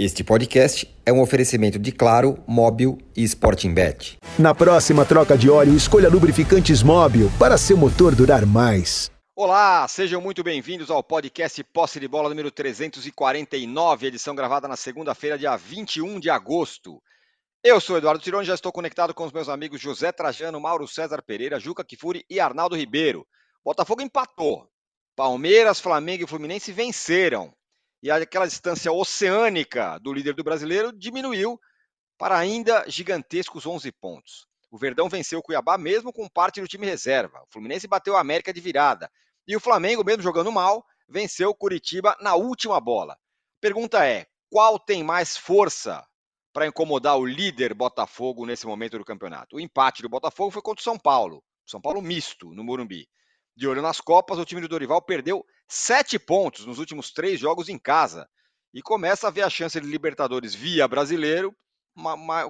[0.00, 4.16] Este podcast é um oferecimento de Claro, Móbil e Sporting Bet.
[4.38, 9.10] Na próxima troca de óleo, escolha lubrificantes Móbil para seu motor durar mais.
[9.34, 15.36] Olá, sejam muito bem-vindos ao podcast Posse de Bola número 349, edição gravada na segunda-feira,
[15.36, 17.02] dia 21 de agosto.
[17.64, 21.20] Eu sou Eduardo Tironi, já estou conectado com os meus amigos José Trajano, Mauro César
[21.26, 23.26] Pereira, Juca Kifuri e Arnaldo Ribeiro.
[23.64, 24.64] Botafogo empatou.
[25.16, 27.52] Palmeiras, Flamengo e Fluminense venceram
[28.02, 31.58] e aquela distância oceânica do líder do brasileiro diminuiu
[32.16, 34.46] para ainda gigantescos 11 pontos.
[34.70, 37.40] O Verdão venceu o Cuiabá mesmo com parte do time reserva.
[37.42, 39.10] O Fluminense bateu a América de virada.
[39.46, 43.16] E o Flamengo, mesmo jogando mal, venceu o Curitiba na última bola.
[43.60, 46.06] Pergunta é: qual tem mais força
[46.52, 49.56] para incomodar o líder Botafogo nesse momento do campeonato?
[49.56, 51.42] O empate do Botafogo foi contra o São Paulo.
[51.66, 53.08] São Paulo misto no Morumbi.
[53.58, 57.68] De olho nas Copas, o time do Dorival perdeu sete pontos nos últimos três jogos
[57.68, 58.28] em casa
[58.72, 61.52] e começa a ver a chance de Libertadores via brasileiro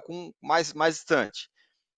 [0.05, 1.49] com mais, mais distante.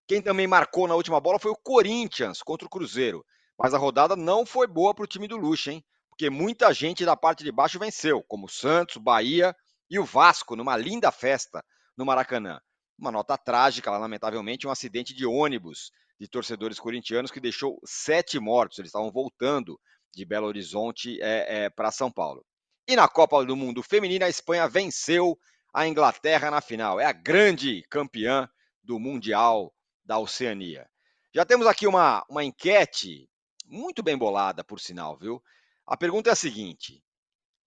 [0.08, 3.22] Quem também marcou na última bola foi o Corinthians contra o Cruzeiro.
[3.60, 5.84] Mas a rodada não foi boa para o time do Luxo, hein?
[6.10, 9.54] Porque muita gente da parte de baixo venceu, como Santos, Bahia
[9.90, 11.62] e o Vasco, numa linda festa
[11.98, 12.62] no Maracanã.
[12.98, 18.78] Uma nota trágica, lamentavelmente, um acidente de ônibus de torcedores corintianos que deixou sete mortos.
[18.78, 19.82] Eles estavam voltando
[20.14, 22.46] de Belo Horizonte é, é, para São Paulo.
[22.88, 25.36] E na Copa do Mundo Feminina, a Espanha venceu
[25.74, 27.00] a Inglaterra na final.
[27.00, 28.48] É a grande campeã
[28.84, 29.74] do Mundial
[30.06, 30.88] da Oceania.
[31.34, 33.28] Já temos aqui uma, uma enquete
[33.66, 35.42] muito bem bolada, por sinal, viu?
[35.88, 37.04] A pergunta é a seguinte: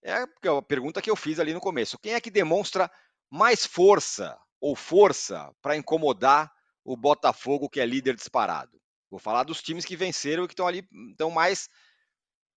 [0.01, 1.99] é a pergunta que eu fiz ali no começo.
[1.99, 2.89] Quem é que demonstra
[3.29, 6.53] mais força ou força para incomodar
[6.85, 8.79] o Botafogo, que é líder disparado.
[9.11, 11.69] Vou falar dos times que venceram e que estão ali, estão mais,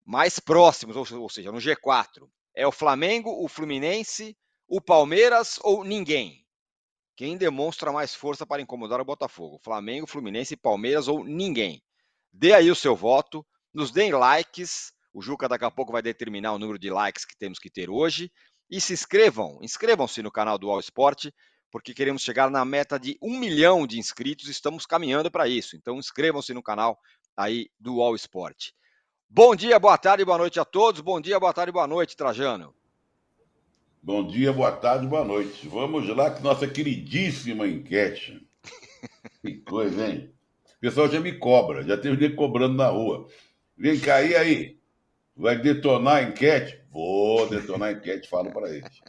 [0.06, 2.28] mais próximos, ou, ou seja, no G4.
[2.56, 4.36] É o Flamengo, o Fluminense,
[4.68, 6.46] o Palmeiras ou ninguém?
[7.16, 9.60] Quem demonstra mais força para incomodar o Botafogo?
[9.64, 11.82] Flamengo, Fluminense, Palmeiras ou ninguém?
[12.32, 14.92] Dê aí o seu voto, nos deem likes.
[15.14, 17.90] O Juca daqui a pouco vai determinar o número de likes que temos que ter
[17.90, 18.32] hoje.
[18.70, 21.28] E se inscrevam, inscrevam-se no canal do All Sport
[21.72, 24.48] porque queremos chegar na meta de um milhão de inscritos.
[24.48, 25.76] Estamos caminhando para isso.
[25.76, 27.00] Então inscrevam-se no canal
[27.36, 28.72] aí do All Sport.
[29.30, 31.02] Bom dia, boa tarde, boa noite a todos.
[31.02, 32.74] Bom dia, boa tarde, boa noite, Trajano.
[34.02, 35.68] Bom dia, boa tarde, boa noite.
[35.68, 38.48] Vamos lá com nossa queridíssima enquete.
[39.42, 40.34] que coisa, hein?
[40.78, 43.28] O pessoal já me cobra, já tem gente cobrando na rua.
[43.78, 44.80] Vem cair aí.
[45.36, 46.82] Vai detonar a enquete?
[46.90, 49.02] Vou detonar a enquete, falo para eles.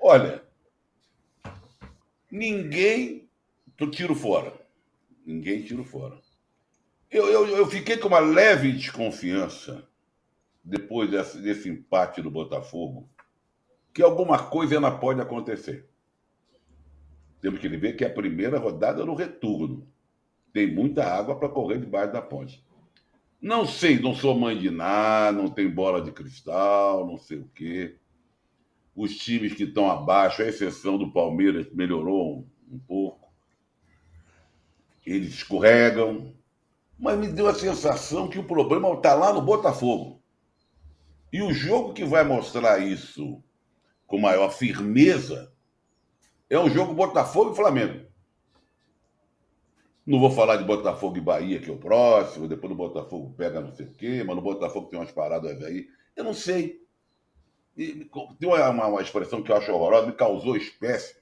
[0.00, 0.44] Olha,
[2.32, 3.28] Ninguém
[3.76, 4.54] tu tiro fora.
[5.26, 6.18] Ninguém tiro fora.
[7.10, 9.86] Eu, eu, eu fiquei com uma leve desconfiança
[10.64, 13.06] depois desse, desse empate do Botafogo
[13.92, 15.86] que alguma coisa ainda pode acontecer.
[17.42, 19.86] Temos que ver que é a primeira rodada no retorno.
[20.54, 22.64] Tem muita água para correr debaixo da ponte.
[23.42, 27.50] Não sei, não sou mãe de nada, não tem bola de cristal, não sei o
[27.54, 27.98] quê.
[28.94, 33.32] Os times que estão abaixo, à exceção do Palmeiras, melhorou um, um pouco.
[35.04, 36.34] Eles escorregam.
[36.98, 40.22] Mas me deu a sensação que o problema está lá no Botafogo.
[41.32, 43.42] E o jogo que vai mostrar isso
[44.06, 45.50] com maior firmeza
[46.50, 48.06] é um jogo Botafogo e Flamengo.
[50.04, 53.60] Não vou falar de Botafogo e Bahia, que é o próximo, depois do Botafogo pega
[53.60, 55.88] não sei o quê, mas no Botafogo tem umas paradas aí.
[56.14, 56.81] Eu não sei.
[57.76, 58.06] E,
[58.38, 61.16] tem uma, uma, uma, expressão que eu acho horrorosa, me causou espécie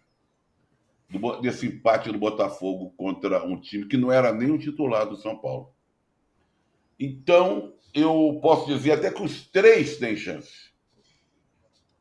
[1.08, 5.16] do, desse empate do Botafogo contra um time que não era nem o titular do
[5.16, 5.72] São Paulo.
[6.98, 10.70] Então, eu posso dizer até que os três têm chance.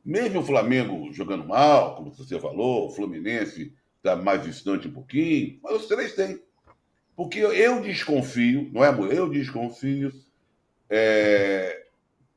[0.04, 5.60] Mesmo o Flamengo jogando mal, como você falou, o Fluminense está mais distante um pouquinho,
[5.62, 6.42] mas os três têm.
[7.16, 10.12] Porque eu desconfio, não é, Eu desconfio
[10.90, 11.86] é,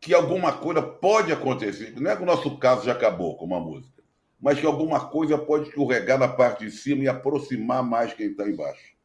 [0.02, 1.94] que alguma coisa pode acontecer.
[1.96, 4.02] Não é que o nosso caso já acabou com uma música,
[4.40, 8.48] mas que alguma coisa pode escorregar na parte de cima e aproximar mais quem está
[8.48, 8.96] embaixo.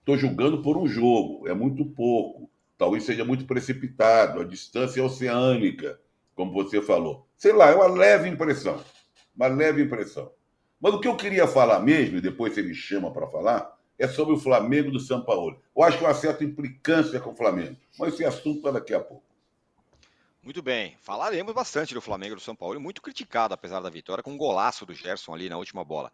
[0.00, 2.50] Estou julgando por um jogo, é muito pouco.
[2.76, 5.98] Talvez seja muito precipitado, a distância é oceânica,
[6.34, 7.26] como você falou.
[7.38, 8.78] Sei lá, é uma leve impressão.
[9.34, 10.30] Uma leve impressão.
[10.78, 14.06] Mas o que eu queria falar mesmo, e depois você me chama para falar, é
[14.06, 15.58] sobre o Flamengo do São Paulo.
[15.74, 17.76] Eu acho que uma certa implicância com o Flamengo.
[17.98, 19.25] Mas esse assunto para daqui a pouco.
[20.46, 24.30] Muito bem, falaremos bastante do Flamengo do São Paulo, muito criticado apesar da vitória, com
[24.30, 26.12] um golaço do Gerson ali na última bola.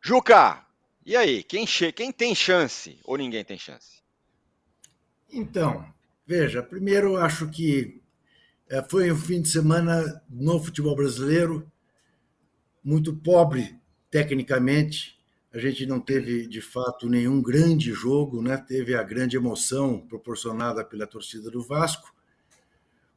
[0.00, 0.66] Juca,
[1.04, 4.02] e aí, quem, quem tem chance ou ninguém tem chance?
[5.30, 5.84] Então,
[6.26, 8.00] veja, primeiro acho que
[8.70, 11.70] é, foi um fim de semana no futebol brasileiro
[12.82, 13.78] muito pobre
[14.10, 15.20] tecnicamente.
[15.52, 18.56] A gente não teve, de fato, nenhum grande jogo, né?
[18.56, 22.13] teve a grande emoção proporcionada pela torcida do Vasco,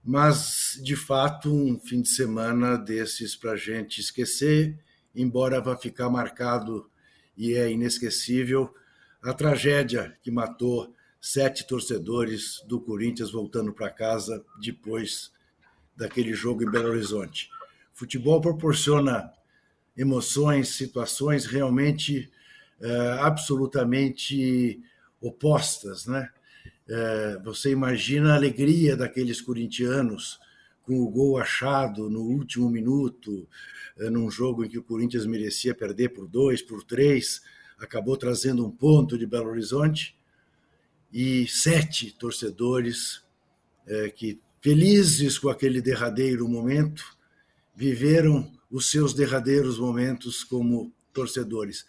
[0.07, 4.79] mas, de fato, um fim de semana desses para a gente esquecer,
[5.13, 6.89] embora vá ficar marcado
[7.35, 8.73] e é inesquecível
[9.21, 15.29] a tragédia que matou sete torcedores do Corinthians voltando para casa depois
[15.93, 17.49] daquele jogo em Belo Horizonte.
[17.93, 19.29] Futebol proporciona
[19.97, 22.31] emoções, situações realmente
[22.79, 24.81] uh, absolutamente
[25.19, 26.29] opostas, né?
[26.87, 30.39] Uh, você imagina a alegria daqueles corintianos
[30.83, 33.47] com o gol achado no último minuto,
[33.97, 37.41] uh, num jogo em que o Corinthians merecia perder por dois, por três,
[37.77, 40.15] acabou trazendo um ponto de Belo Horizonte,
[41.11, 43.23] e sete torcedores
[44.15, 47.17] que, felizes com aquele derradeiro momento,
[47.73, 51.85] viveram os seus derradeiros momentos como torcedores.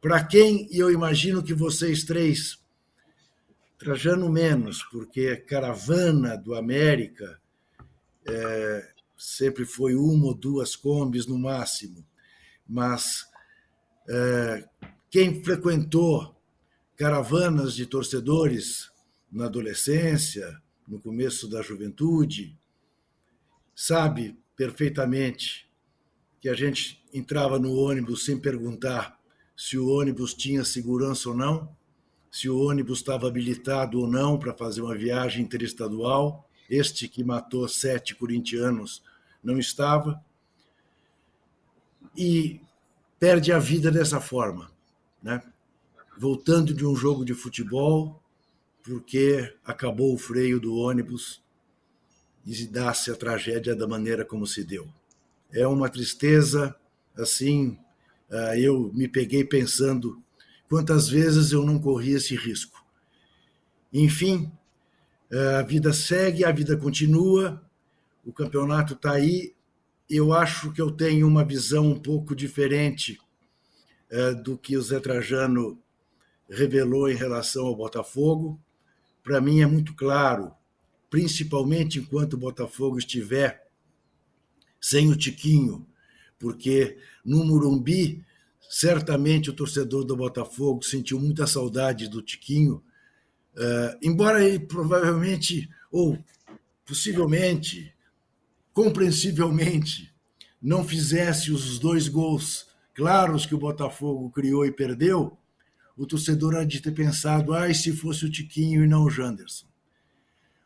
[0.00, 2.58] Para quem, e eu imagino que vocês três,
[3.82, 7.40] Trajano menos, porque caravana do América
[8.24, 12.06] é, sempre foi uma ou duas combis no máximo,
[12.64, 13.26] mas
[14.08, 14.68] é,
[15.10, 16.40] quem frequentou
[16.96, 18.88] caravanas de torcedores
[19.32, 22.56] na adolescência, no começo da juventude,
[23.74, 25.68] sabe perfeitamente
[26.40, 29.18] que a gente entrava no ônibus sem perguntar
[29.56, 31.76] se o ônibus tinha segurança ou não,
[32.32, 36.48] se o ônibus estava habilitado ou não para fazer uma viagem interestadual.
[36.68, 39.04] Este que matou sete corintianos
[39.44, 40.20] não estava.
[42.16, 42.60] E
[43.20, 44.72] perde a vida dessa forma,
[45.22, 45.40] né?
[46.18, 48.20] voltando de um jogo de futebol,
[48.82, 51.40] porque acabou o freio do ônibus
[52.44, 54.88] e dá-se a tragédia da maneira como se deu
[55.52, 56.74] é uma tristeza,
[57.16, 57.78] assim,
[58.30, 60.20] ah, eu me peguei pensando
[60.72, 62.82] quantas vezes eu não corri esse risco.
[63.92, 64.50] Enfim,
[65.30, 67.62] ah, a vida segue, a vida continua,
[68.24, 69.54] o campeonato está aí.
[70.08, 73.20] Eu acho que eu tenho uma visão um pouco diferente
[74.10, 75.78] ah, do que o Zé Trajano
[76.48, 78.58] revelou em relação ao Botafogo.
[79.22, 80.54] Para mim é muito claro,
[81.10, 83.68] principalmente enquanto o Botafogo estiver
[84.80, 85.86] sem o Tiquinho,
[86.38, 88.24] porque no Murumbi,
[88.72, 92.82] certamente o torcedor do Botafogo sentiu muita saudade do Tiquinho,
[93.54, 96.18] uh, embora ele provavelmente, ou
[96.82, 97.94] possivelmente,
[98.72, 100.10] compreensivelmente,
[100.60, 105.36] não fizesse os dois gols claros que o Botafogo criou e perdeu,
[105.94, 109.66] o torcedor há de ter pensado, ah, se fosse o Tiquinho e não o Janderson.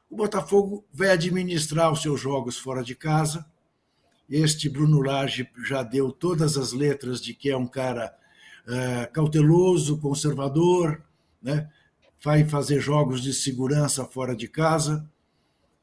[0.08, 3.44] O Botafogo vai administrar os seus jogos fora de casa,
[4.28, 8.14] este Bruno Lage já deu todas as letras de que é um cara
[8.66, 11.02] uh, cauteloso, conservador,
[11.40, 11.70] né?
[12.22, 15.08] vai fazer jogos de segurança fora de casa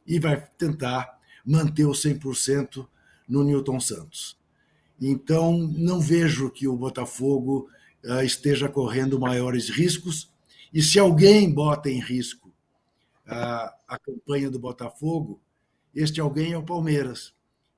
[0.06, 2.86] e vai tentar manter o 100%
[3.28, 4.38] no Newton Santos.
[5.00, 7.70] Então, não vejo que o Botafogo
[8.04, 10.30] uh, esteja correndo maiores riscos,
[10.74, 12.50] e se alguém bota em risco
[13.28, 15.40] uh, a campanha do Botafogo,
[15.96, 17.34] este alguém é o Palmeiras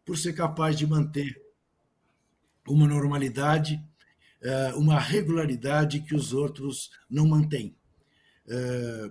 [0.05, 1.41] por ser capaz de manter
[2.67, 3.83] uma normalidade,
[4.41, 7.75] eh, uma regularidade que os outros não mantêm.
[8.47, 9.09] Eh,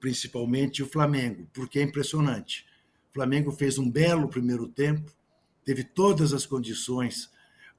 [0.00, 2.66] principalmente o Flamengo, porque é impressionante.
[3.10, 5.10] O Flamengo fez um belo primeiro tempo,
[5.64, 7.30] teve todas as condições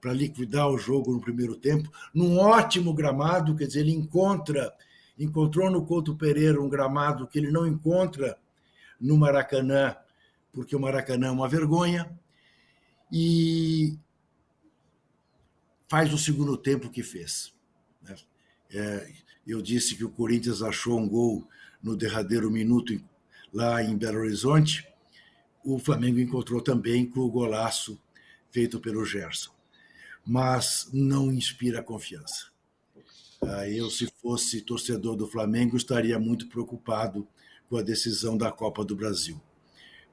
[0.02, 4.74] para liquidar o jogo no primeiro tempo, num ótimo gramado, quer dizer, ele encontra,
[5.18, 8.38] encontrou no Couto Pereira um gramado que ele não encontra
[9.00, 9.96] no Maracanã,
[10.52, 12.12] porque o Maracanã é uma vergonha,
[13.12, 13.98] e
[15.88, 17.54] faz o segundo tempo que fez.
[18.02, 18.16] Né?
[18.72, 19.14] É,
[19.46, 21.48] eu disse que o Corinthians achou um gol
[21.82, 23.02] no derradeiro minuto
[23.54, 24.88] lá em Belo Horizonte.
[25.64, 28.00] O Flamengo encontrou também com o golaço
[28.52, 29.52] feito pelo Gerson.
[30.26, 32.48] Mas não inspira confiança.
[33.70, 37.28] Eu, se fosse torcedor do Flamengo, estaria muito preocupado
[37.70, 39.40] com a decisão da Copa do Brasil,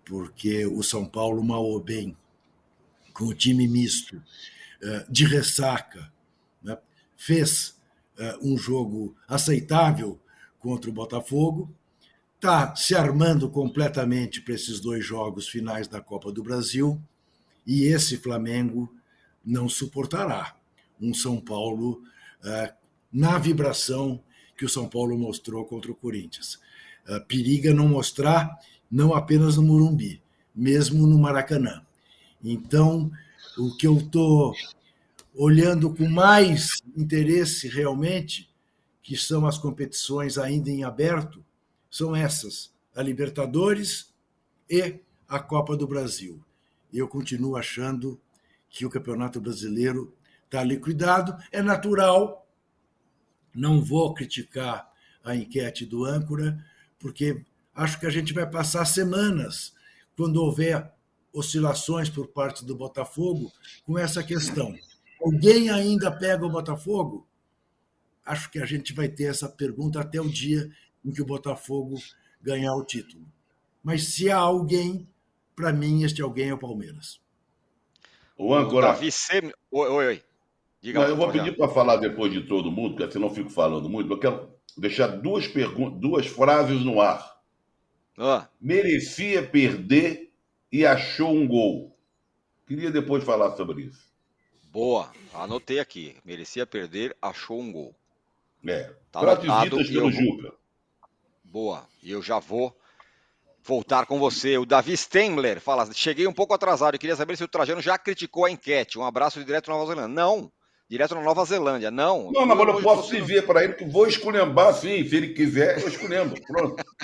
[0.04, 2.16] porque o São Paulo, mal ou bem,
[3.14, 4.20] com o time misto,
[4.82, 6.12] eh, de ressaca,
[6.62, 6.76] né?
[7.16, 7.76] fez
[8.18, 10.20] eh, um jogo aceitável
[10.58, 11.72] contra o Botafogo,
[12.34, 17.00] está se armando completamente para esses dois jogos finais da Copa do Brasil,
[17.64, 18.92] e esse Flamengo
[19.42, 20.54] não suportará
[21.00, 22.02] um São Paulo
[22.44, 22.74] eh,
[23.12, 24.20] na vibração
[24.58, 26.60] que o São Paulo mostrou contra o Corinthians.
[27.28, 28.58] periga não mostrar,
[28.90, 30.22] não apenas no Morumbi,
[30.54, 31.84] mesmo no Maracanã.
[32.44, 33.10] Então,
[33.56, 34.54] o que eu estou
[35.34, 38.52] olhando com mais interesse realmente,
[39.02, 41.42] que são as competições ainda em aberto,
[41.90, 44.12] são essas: a Libertadores
[44.68, 46.44] e a Copa do Brasil.
[46.92, 48.20] Eu continuo achando
[48.68, 51.36] que o Campeonato Brasileiro está liquidado.
[51.50, 52.46] É natural,
[53.54, 54.92] não vou criticar
[55.24, 56.62] a enquete do âncora,
[56.98, 57.42] porque
[57.74, 59.74] acho que a gente vai passar semanas,
[60.14, 60.93] quando houver
[61.34, 63.52] oscilações por parte do Botafogo,
[63.84, 64.72] com essa questão.
[65.20, 67.26] Alguém ainda pega o Botafogo?
[68.24, 70.70] Acho que a gente vai ter essa pergunta até o dia
[71.04, 71.96] em que o Botafogo
[72.40, 73.26] ganhar o título.
[73.82, 75.06] Mas se há alguém,
[75.56, 77.20] para mim, este alguém é o Palmeiras.
[78.38, 78.88] O âncora.
[78.88, 79.52] Davi Sem...
[79.70, 80.22] Oi, oi, oi.
[80.80, 83.50] Diga não, eu vou pedir para falar depois de todo mundo, porque senão eu fico
[83.50, 84.10] falando muito.
[84.12, 87.40] Eu quero deixar duas, perguntas, duas frases no ar.
[88.18, 88.48] Ah.
[88.60, 90.33] Merecia perder
[90.74, 91.96] e achou um gol.
[92.66, 94.12] Queria depois falar sobre isso.
[94.72, 96.16] Boa, anotei aqui.
[96.24, 97.94] Merecia perder, achou um gol.
[98.66, 98.92] É.
[99.12, 100.10] Tá anotado, pelo eu...
[100.10, 100.52] Juca.
[101.44, 101.86] Boa.
[102.02, 102.76] E eu já vou
[103.62, 104.58] voltar com você.
[104.58, 107.96] O Davi Stengler fala: cheguei um pouco atrasado e queria saber se o Trajano já
[107.96, 108.98] criticou a enquete.
[108.98, 110.08] Um abraço direto na Nova Zelândia.
[110.08, 110.50] Não,
[110.88, 111.92] direto na Nova Zelândia.
[111.92, 112.32] Não.
[112.32, 115.08] Não, mas eu posso se ver para ele que vou esculhambar sim.
[115.08, 116.34] Se ele quiser, eu esculhambo.
[116.48, 116.82] Pronto.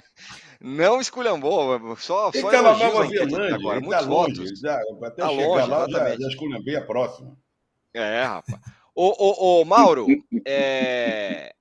[0.61, 2.75] Não esculhambou, só, só Nova
[3.07, 4.61] Zelândia, agora, ele muitos tá longe, votos.
[4.61, 7.37] Já, até tá chegar longe, lá, já, já esculhambei a próxima.
[7.95, 8.61] É, rapaz.
[8.95, 10.07] Ô, ô, ô Mauro,
[10.47, 11.55] é...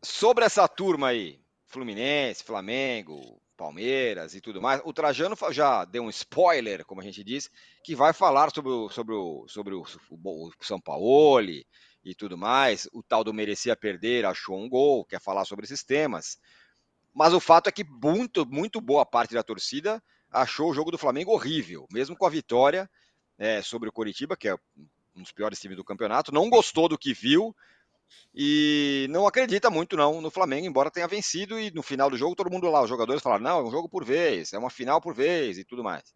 [0.00, 4.80] sobre essa turma aí, Fluminense, Flamengo, Palmeiras e tudo mais.
[4.84, 7.50] O Trajano já deu um spoiler, como a gente diz,
[7.82, 11.50] que vai falar sobre o, sobre o, sobre o, o São Paulo
[12.04, 12.88] e tudo mais.
[12.92, 16.38] O tal do merecia perder, achou um gol, quer falar sobre esses temas.
[17.18, 20.96] Mas o fato é que muito, muito boa parte da torcida achou o jogo do
[20.96, 22.88] Flamengo horrível, mesmo com a vitória
[23.36, 24.54] é, sobre o Coritiba, que é
[25.16, 26.32] um dos piores times do campeonato.
[26.32, 27.52] Não gostou do que viu,
[28.32, 32.36] e não acredita muito não no Flamengo, embora tenha vencido e no final do jogo
[32.36, 35.00] todo mundo lá, os jogadores falaram, não, é um jogo por vez, é uma final
[35.00, 36.14] por vez e tudo mais.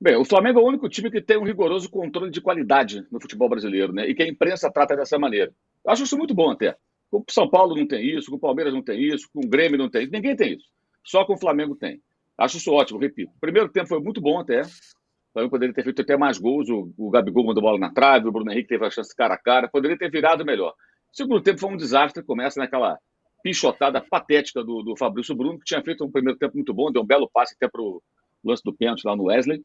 [0.00, 3.20] Bem, o Flamengo é o único time que tem um rigoroso controle de qualidade no
[3.20, 4.08] futebol brasileiro, né?
[4.08, 5.54] E que a imprensa trata dessa maneira.
[5.84, 6.76] Eu acho isso muito bom até.
[7.12, 9.76] Com São Paulo não tem isso, com o Palmeiras não tem isso, com o Grêmio
[9.76, 10.66] não tem isso, ninguém tem isso.
[11.04, 12.00] Só com o Flamengo tem.
[12.38, 13.30] Acho isso ótimo, repito.
[13.36, 14.62] O primeiro tempo foi muito bom até.
[14.62, 16.70] O Flamengo poderia ter feito até mais gols.
[16.70, 19.38] O, o Gabigol mandou bola na trave, o Bruno Henrique teve a chance cara a
[19.38, 19.68] cara.
[19.68, 20.70] Poderia ter virado melhor.
[20.70, 22.22] O segundo tempo foi um desastre.
[22.22, 22.98] Começa naquela
[23.42, 27.02] pichotada patética do, do Fabrício Bruno, que tinha feito um primeiro tempo muito bom, deu
[27.02, 28.00] um belo passe até para o
[28.42, 29.62] lance do pênalti lá no Wesley.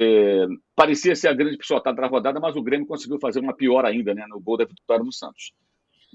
[0.00, 3.84] É, parecia ser a grande pichotada da rodada, mas o Grêmio conseguiu fazer uma pior
[3.84, 5.52] ainda né, no gol da vitória do Santos.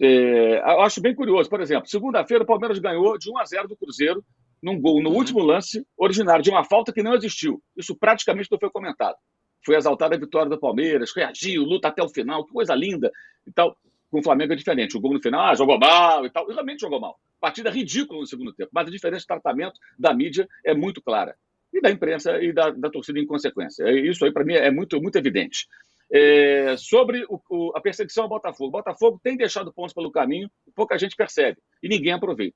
[0.01, 3.67] É, eu acho bem curioso, por exemplo, segunda-feira o Palmeiras ganhou de 1 a 0
[3.69, 4.23] do Cruzeiro
[4.61, 5.17] num gol no uhum.
[5.17, 7.61] último lance originário de uma falta que não existiu.
[7.77, 9.15] Isso praticamente não foi comentado.
[9.63, 13.11] Foi exaltada a vitória do Palmeiras, reagiu, luta até o final, que coisa linda
[13.47, 13.77] e tal.
[14.11, 14.97] Com o Flamengo é diferente.
[14.97, 16.49] O gol no final, ah, jogou mal e tal.
[16.49, 17.19] E realmente jogou mal.
[17.39, 18.69] Partida ridícula no segundo tempo.
[18.73, 21.35] Mas a diferença de tratamento da mídia é muito clara.
[21.73, 23.89] E da imprensa e da, da torcida em consequência.
[23.91, 25.67] Isso aí, para mim, é muito, muito evidente.
[26.11, 28.69] É, sobre o, o, a perseguição ao Botafogo.
[28.69, 31.57] O Botafogo tem deixado pontos pelo caminho, pouca gente percebe.
[31.81, 32.55] E ninguém aproveita.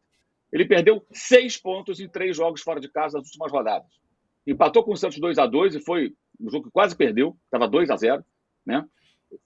[0.52, 3.92] Ele perdeu seis pontos em três jogos fora de casa nas últimas rodadas.
[4.46, 7.68] Empatou com o Santos 2 a 2 e foi um jogo que quase perdeu, estava
[7.68, 8.24] 2 a 0
[8.66, 8.86] né?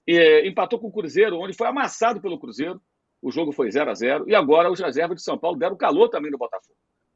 [0.07, 2.81] E, eh, empatou com o Cruzeiro, onde foi amassado pelo Cruzeiro.
[3.21, 6.09] O jogo foi 0 a 0 E agora os reservas de São Paulo deram calor
[6.09, 6.75] também no Botafogo.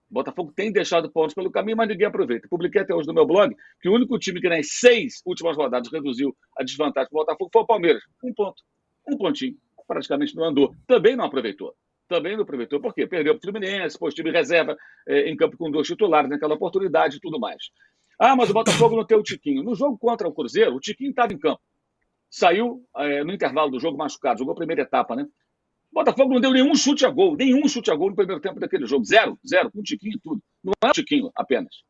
[0.09, 2.47] O Botafogo tem deixado pontos pelo caminho, mas ninguém aproveita.
[2.47, 5.91] Publiquei até hoje no meu blog que o único time que nas seis últimas rodadas
[5.91, 8.03] reduziu a desvantagem do Botafogo foi o Palmeiras.
[8.23, 8.63] Um ponto.
[9.07, 9.55] Um pontinho.
[9.85, 10.75] Praticamente não andou.
[10.85, 11.75] Também não aproveitou
[12.07, 12.79] também não aproveitou.
[12.79, 13.05] Por quê?
[13.05, 17.17] Perdeu para o Fluminense, pôs time reserva é, em campo com dois titulares naquela oportunidade
[17.17, 17.69] e tudo mais.
[18.19, 19.61] Ah, mas o Botafogo não tem o Tiquinho.
[19.61, 21.61] No jogo contra o Cruzeiro, o Tiquinho estava em campo.
[22.29, 25.27] Saiu é, no intervalo do jogo machucado, jogou a primeira etapa, né?
[25.97, 28.85] Botafogo não deu nenhum chute a gol, nenhum chute a gol no primeiro tempo daquele
[28.85, 29.03] jogo.
[29.03, 30.41] Zero, zero, com o Tiquinho e tudo.
[30.63, 31.83] Não é o Tiquinho apenas.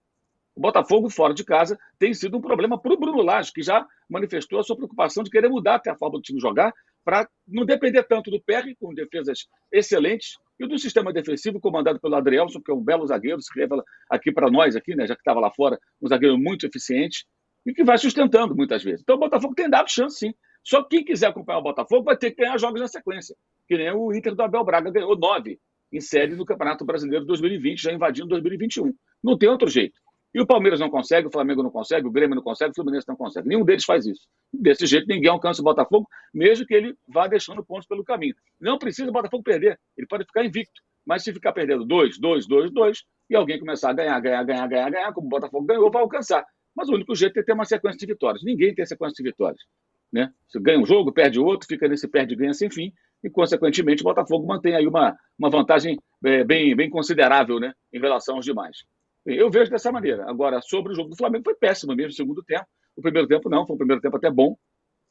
[0.56, 3.86] O Botafogo, fora de casa, tem sido um problema para o Bruno Lage, que já
[4.10, 6.74] manifestou a sua preocupação de querer mudar até a forma do time jogar
[7.04, 12.16] para não depender tanto do PR, com defesas excelentes, e do sistema defensivo comandado pelo
[12.16, 15.22] Adrielson, que é um belo zagueiro, se revela aqui para nós, aqui, né, já que
[15.22, 17.26] estava lá fora, um zagueiro muito eficiente
[17.66, 19.02] e que vai sustentando muitas vezes.
[19.02, 20.34] Então o Botafogo tem dado chance, sim.
[20.68, 23.34] Só que quem quiser acompanhar o Botafogo vai ter que ganhar jogos na sequência,
[23.70, 25.58] que nem o Inter do Abel Braga ganhou nove
[25.94, 28.94] em série no Campeonato Brasileiro 2020, já invadindo 2021.
[29.24, 29.98] Não tem outro jeito.
[30.36, 33.08] E o Palmeiras não consegue, o Flamengo não consegue, o Grêmio não consegue, o Fluminense
[33.08, 33.48] não consegue.
[33.48, 34.28] Nenhum deles faz isso.
[34.52, 38.36] Desse jeito, ninguém alcança o Botafogo, mesmo que ele vá deixando pontos pelo caminho.
[38.60, 40.82] Não precisa o Botafogo perder, ele pode ficar invicto.
[41.06, 44.68] Mas se ficar perdendo dois, dois, dois, dois, e alguém começar a ganhar, ganhar, ganhar,
[44.68, 46.46] ganhar, ganhar, como o Botafogo ganhou, vai alcançar.
[46.76, 48.44] Mas o único jeito é ter uma sequência de vitórias.
[48.44, 49.62] Ninguém tem sequência de vitórias.
[50.12, 50.32] Né?
[50.48, 54.46] Você ganha um jogo, perde outro, fica nesse perde-ganha sem fim, e, consequentemente, o Botafogo
[54.46, 58.78] mantém aí uma, uma vantagem é, bem, bem considerável né, em relação aos demais.
[59.26, 60.30] Eu vejo dessa maneira.
[60.30, 62.66] Agora, sobre o jogo do Flamengo, foi péssimo mesmo no segundo tempo.
[62.96, 64.56] O primeiro tempo não, foi um primeiro tempo até bom.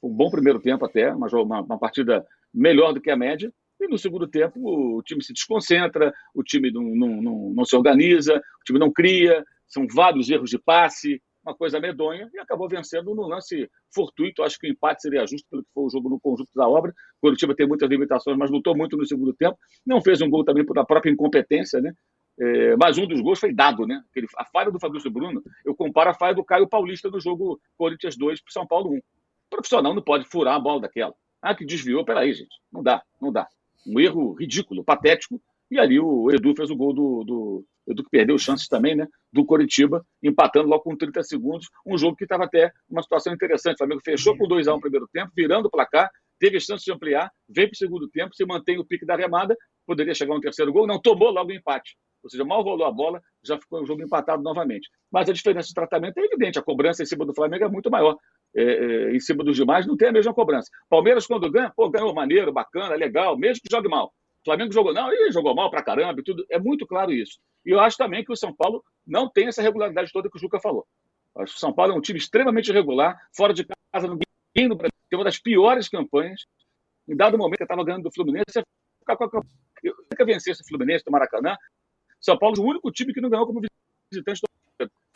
[0.00, 2.24] Foi um bom primeiro tempo até, uma, uma, uma partida
[2.54, 3.52] melhor do que a média.
[3.78, 7.76] E no segundo tempo o time se desconcentra, o time não, não, não, não se
[7.76, 12.68] organiza, o time não cria, são vários erros de passe, uma coisa medonha, e acabou
[12.68, 14.42] vencendo no lance fortuito.
[14.42, 16.90] Acho que o empate seria justo pelo que foi o jogo no conjunto da obra.
[16.90, 19.56] O Curitiba tem muitas limitações, mas lutou muito no segundo tempo.
[19.86, 21.92] Não fez um gol também por a própria incompetência, né?
[22.38, 24.02] É, mas um dos gols foi dado, né?
[24.10, 27.58] Aquele, a falha do Fabrício Bruno, eu comparo a falha do Caio Paulista no jogo
[27.78, 28.96] Corinthians 2 para São Paulo 1.
[28.96, 29.02] O
[29.48, 31.14] profissional não pode furar a bola daquela.
[31.40, 32.54] Ah, que desviou, peraí, gente.
[32.70, 33.46] Não dá, não dá.
[33.86, 35.40] Um erro ridículo, patético.
[35.70, 39.06] E ali o Edu fez o gol do, do Edu que perdeu chances também, né?
[39.32, 41.68] Do Coritiba, empatando logo com 30 segundos.
[41.84, 43.74] Um jogo que estava até uma situação interessante.
[43.74, 47.30] O Flamengo fechou com 2x1 no primeiro tempo, virando o placar, teve chance de ampliar,
[47.48, 49.56] veio para o segundo tempo, se mantém o pique da remada,
[49.86, 51.96] poderia chegar um terceiro gol, não tomou logo o empate.
[52.22, 54.88] Ou seja, mal rolou a bola, já ficou o jogo empatado novamente.
[55.12, 57.90] Mas a diferença de tratamento é evidente, a cobrança em cima do Flamengo é muito
[57.90, 58.16] maior.
[58.54, 60.68] É, é, em cima dos demais não tem a mesma cobrança.
[60.88, 64.12] Palmeiras, quando ganha, pô, ganhou maneiro, bacana, legal, mesmo que jogue mal.
[64.46, 66.46] Flamengo jogou, não, e jogou mal pra caramba e tudo.
[66.48, 67.38] É muito claro isso.
[67.64, 70.40] E eu acho também que o São Paulo não tem essa regularidade toda que o
[70.40, 70.86] Juca falou.
[71.36, 74.92] Acho que o São Paulo é um time extremamente irregular, fora de casa, no Brasil,
[75.10, 76.46] tem uma das piores campanhas.
[77.06, 78.62] Em dado momento, eu estava ganhando do Fluminense,
[79.00, 79.42] ficar com a
[79.82, 81.56] eu nunca vencesse o Fluminense do Maracanã.
[82.20, 83.60] São Paulo é o único time que não ganhou como
[84.10, 84.40] visitante.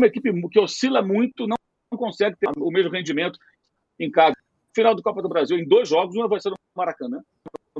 [0.00, 1.56] Uma equipe que oscila muito, não
[1.96, 3.38] consegue ter o mesmo rendimento
[3.98, 4.36] em casa.
[4.74, 7.22] Final do Copa do Brasil, em dois jogos, uma vai ser no Maracanã,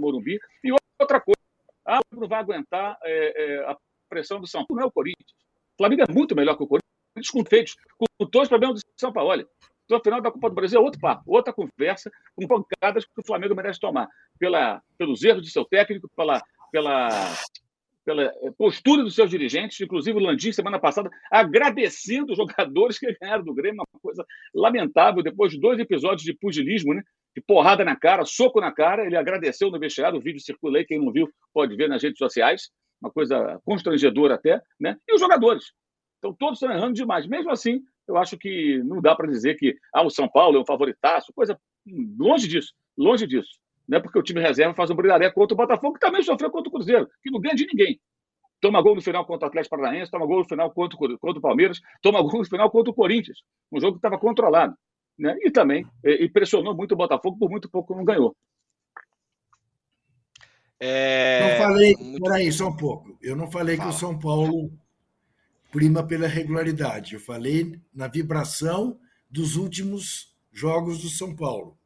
[0.01, 1.39] no Morumbi, e outra coisa,
[1.87, 3.77] ah, não vai aguentar é, é, a
[4.09, 5.31] pressão do São Paulo, não é o Corinthians.
[5.75, 8.91] O Flamengo é muito melhor que o Corinthians, com feitos, com todos os problemas do
[8.97, 9.45] São Paulo.
[9.85, 13.21] Então, a final da Copa do Brasil é outro papo, outra conversa, com pancadas que
[13.21, 14.09] o Flamengo merece tomar.
[14.39, 17.09] Pela, pelos erros de seu técnico, pela, pela
[18.05, 23.15] pela eh, postura dos seus dirigentes, inclusive o Landim, semana passada, agradecendo os jogadores que
[23.21, 27.03] ganharam do Grêmio, uma coisa lamentável, depois de dois episódios de pugilismo, né?
[27.35, 30.85] De porrada na cara, soco na cara, ele agradeceu no vestiário, o vídeo circula aí,
[30.85, 34.97] quem não viu pode ver nas redes sociais, uma coisa constrangedora até, né?
[35.09, 35.73] e os jogadores.
[36.19, 37.27] Então, todos estão errando demais.
[37.27, 40.61] Mesmo assim, eu acho que não dá para dizer que ah, o São Paulo é
[40.61, 41.59] um favoritaço, coisa
[42.19, 43.59] longe disso, longe disso
[43.91, 43.99] né?
[43.99, 46.73] porque o time reserva faz um brilharé contra o Botafogo, que também sofreu contra o
[46.73, 48.01] Cruzeiro, que não ganha de ninguém.
[48.61, 51.43] Toma gol no final contra o Atlético Paranaense, toma gol no final contra, contra o
[51.43, 53.39] Palmeiras, toma gol no final contra o Corinthians.
[53.73, 54.75] Um jogo que estava controlado.
[55.19, 55.37] Né?
[55.43, 58.35] E também e, impressionou muito o Botafogo, por muito pouco não ganhou.
[60.79, 61.59] É...
[61.59, 62.23] Não falei, muito...
[62.23, 63.19] peraí, só um pouco.
[63.21, 63.91] Eu não falei Fala.
[63.91, 64.73] que o São Paulo
[65.71, 67.15] prima pela regularidade.
[67.15, 68.99] Eu falei na vibração
[69.31, 71.79] dos últimos jogos do São Paulo.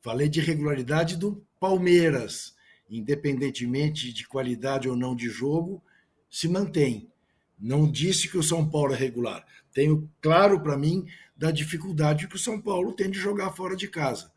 [0.00, 2.54] Falei de regularidade do Palmeiras,
[2.90, 5.82] independentemente de qualidade ou não de jogo,
[6.28, 7.08] se mantém.
[7.58, 9.46] Não disse que o São Paulo é regular.
[9.72, 11.06] Tenho claro para mim
[11.42, 14.30] da dificuldade que o São Paulo tem de jogar fora de casa.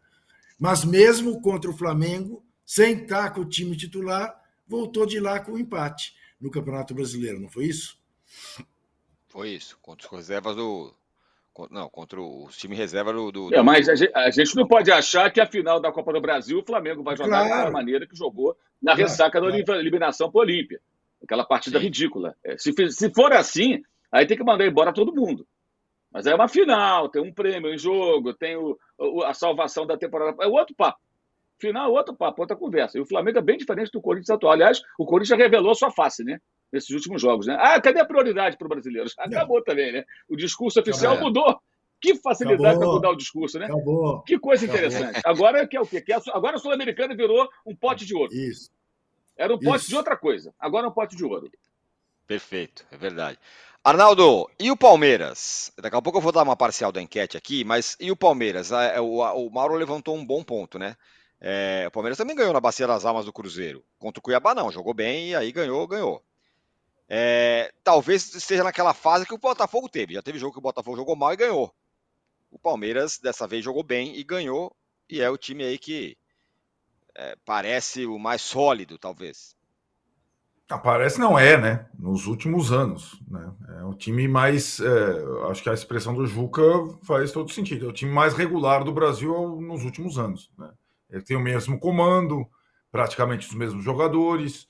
[0.59, 4.35] Mas mesmo contra o Flamengo, sem estar com o time titular,
[4.67, 7.99] voltou de lá com o um empate no Campeonato Brasileiro, não foi isso?
[9.27, 10.95] Foi isso, contra os reservas do,
[11.69, 13.31] não, contra o time reserva do.
[13.31, 16.11] do, é, mas a gente, a gente, não pode achar que a final da Copa
[16.11, 17.65] do Brasil o Flamengo vai jogar claro.
[17.65, 19.63] da maneira que jogou na claro, ressaca claro.
[19.63, 20.81] da eliminação para Olímpia.
[21.23, 21.85] Aquela partida Sim.
[21.85, 22.35] ridícula.
[22.43, 25.45] É, se, se for assim, aí tem que mandar embora todo mundo.
[26.15, 29.97] Mas é uma final, tem um prêmio em jogo, tem o, o, a salvação da
[29.97, 30.41] temporada.
[30.41, 30.97] É outro papo.
[31.59, 32.97] Final, outro papo, outra conversa.
[32.97, 34.53] E o Flamengo é bem diferente do Corinthians atual.
[34.53, 36.39] Aliás, o Corinthians revelou sua face, né?
[36.71, 37.57] nesses últimos jogos, né?
[37.59, 39.09] Ah, cadê a prioridade para o brasileiro?
[39.19, 40.05] Acabou também, né?
[40.29, 41.29] O discurso oficial Acabou.
[41.29, 41.61] mudou.
[41.99, 43.65] Que facilidade para mudar o discurso, né?
[43.65, 44.21] Acabou.
[44.23, 45.19] Que coisa interessante.
[45.25, 45.99] Agora que é o quê?
[45.99, 48.33] Que a, agora a Sul-Americana virou um pote de ouro.
[48.33, 48.71] Isso.
[49.35, 49.89] Era um pote Isso.
[49.89, 50.53] de outra coisa.
[50.57, 51.51] Agora é um pote de ouro.
[52.25, 53.37] Perfeito, é verdade.
[53.85, 55.71] Arnaldo, e o Palmeiras?
[55.77, 58.71] Daqui a pouco eu vou dar uma parcial da enquete aqui, mas e o Palmeiras?
[58.71, 60.97] É, o, o Mauro levantou um bom ponto, né?
[61.39, 63.85] É, o Palmeiras também ganhou na Bacia das Almas do Cruzeiro.
[63.99, 64.71] Contra o Cuiabá, não.
[64.71, 66.23] Jogou bem e aí ganhou, ganhou.
[67.07, 70.15] É, talvez esteja naquela fase que o Botafogo teve.
[70.15, 71.71] Já teve jogo que o Botafogo jogou mal e ganhou.
[72.49, 74.75] O Palmeiras dessa vez jogou bem e ganhou,
[75.07, 76.17] e é o time aí que
[77.13, 79.55] é, parece o mais sólido, talvez.
[80.69, 81.85] Ah, parece não é, né?
[81.97, 83.53] Nos últimos anos, né?
[83.79, 86.63] É o time mais, é, acho que a expressão do Juca
[87.03, 87.85] faz todo sentido.
[87.85, 90.51] É o time mais regular do Brasil nos últimos anos.
[90.57, 90.71] Né?
[91.09, 92.47] Ele tem o mesmo comando,
[92.91, 94.67] praticamente os mesmos jogadores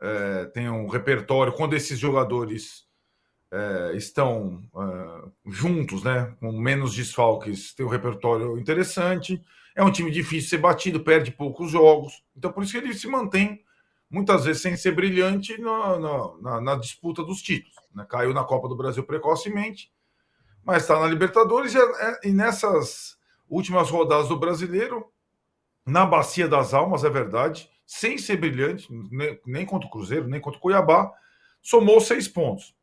[0.00, 2.84] é, tem um repertório, quando esses jogadores
[3.52, 9.42] é, estão é, juntos, né, com menos desfalques, tem um repertório interessante.
[9.74, 12.22] É um time difícil de ser batido, perde poucos jogos.
[12.36, 13.60] Então, por isso que ele se mantém,
[14.10, 17.76] muitas vezes, sem ser brilhante na, na, na, na disputa dos títulos.
[17.94, 18.06] Né?
[18.08, 19.92] Caiu na Copa do Brasil precocemente,
[20.64, 23.18] mas está na Libertadores e, é, e nessas
[23.48, 25.10] últimas rodadas do brasileiro,
[25.86, 30.40] na Bacia das Almas, é verdade, sem ser brilhante, nem, nem contra o Cruzeiro, nem
[30.40, 31.10] contra o Cuiabá,
[31.62, 32.74] somou seis pontos.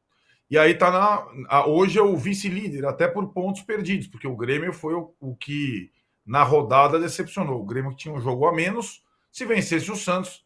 [0.49, 1.65] E aí tá na.
[1.65, 5.91] Hoje é o vice-líder, até por pontos perdidos, porque o Grêmio foi o, o, que
[6.25, 7.61] na rodada decepcionou.
[7.61, 10.44] O Grêmio tinha um jogo a menos, se vencesse o Santos,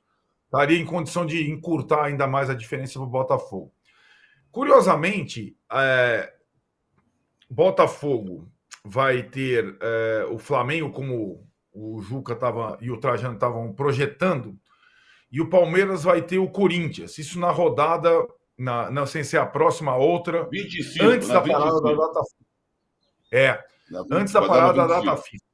[0.49, 3.71] estaria em condição de encurtar ainda mais a diferença para o Botafogo.
[4.51, 6.33] Curiosamente, é,
[7.47, 8.51] Botafogo
[8.83, 14.59] vai ter é, o Flamengo, como o Juca tava, e o Trajano estavam projetando,
[15.31, 17.19] e o Palmeiras vai ter o Corinthians.
[17.19, 18.09] Isso na rodada
[18.57, 20.49] na, não sei se é a próxima outra.
[20.51, 21.59] 25, antes da 25.
[21.59, 22.21] parada da data
[23.31, 25.45] É, na, antes da parada da data FIFA.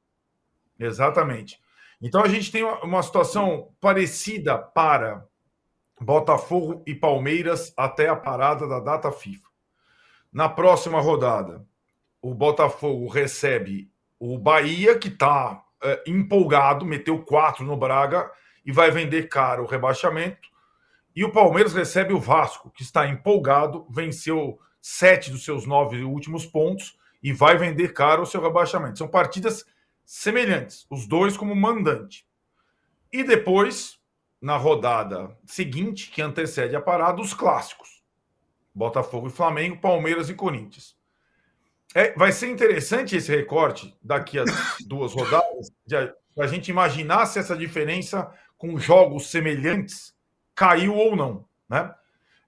[0.80, 1.60] Exatamente.
[2.00, 5.26] Então a gente tem uma situação parecida para
[6.00, 9.48] Botafogo e Palmeiras até a parada da data FIFA.
[10.32, 11.64] Na próxima rodada,
[12.20, 18.30] o Botafogo recebe o Bahia, que está é, empolgado, meteu quatro no Braga
[18.64, 20.48] e vai vender caro o rebaixamento.
[21.14, 26.44] E o Palmeiras recebe o Vasco, que está empolgado, venceu sete dos seus nove últimos
[26.44, 28.98] pontos e vai vender caro o seu rebaixamento.
[28.98, 29.64] São partidas
[30.06, 32.26] semelhantes, os dois como mandante.
[33.12, 33.98] E depois,
[34.40, 38.02] na rodada seguinte, que antecede a parada, os clássicos:
[38.72, 40.96] Botafogo e Flamengo, Palmeiras e Corinthians.
[41.94, 44.44] É, vai ser interessante esse recorte daqui a
[44.86, 45.72] duas rodadas,
[46.34, 50.14] para a gente imaginar se essa diferença com jogos semelhantes
[50.54, 51.92] caiu ou não, né?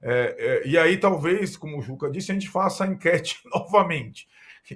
[0.00, 4.28] É, é, e aí, talvez, como o Juca disse, a gente faça a enquete novamente.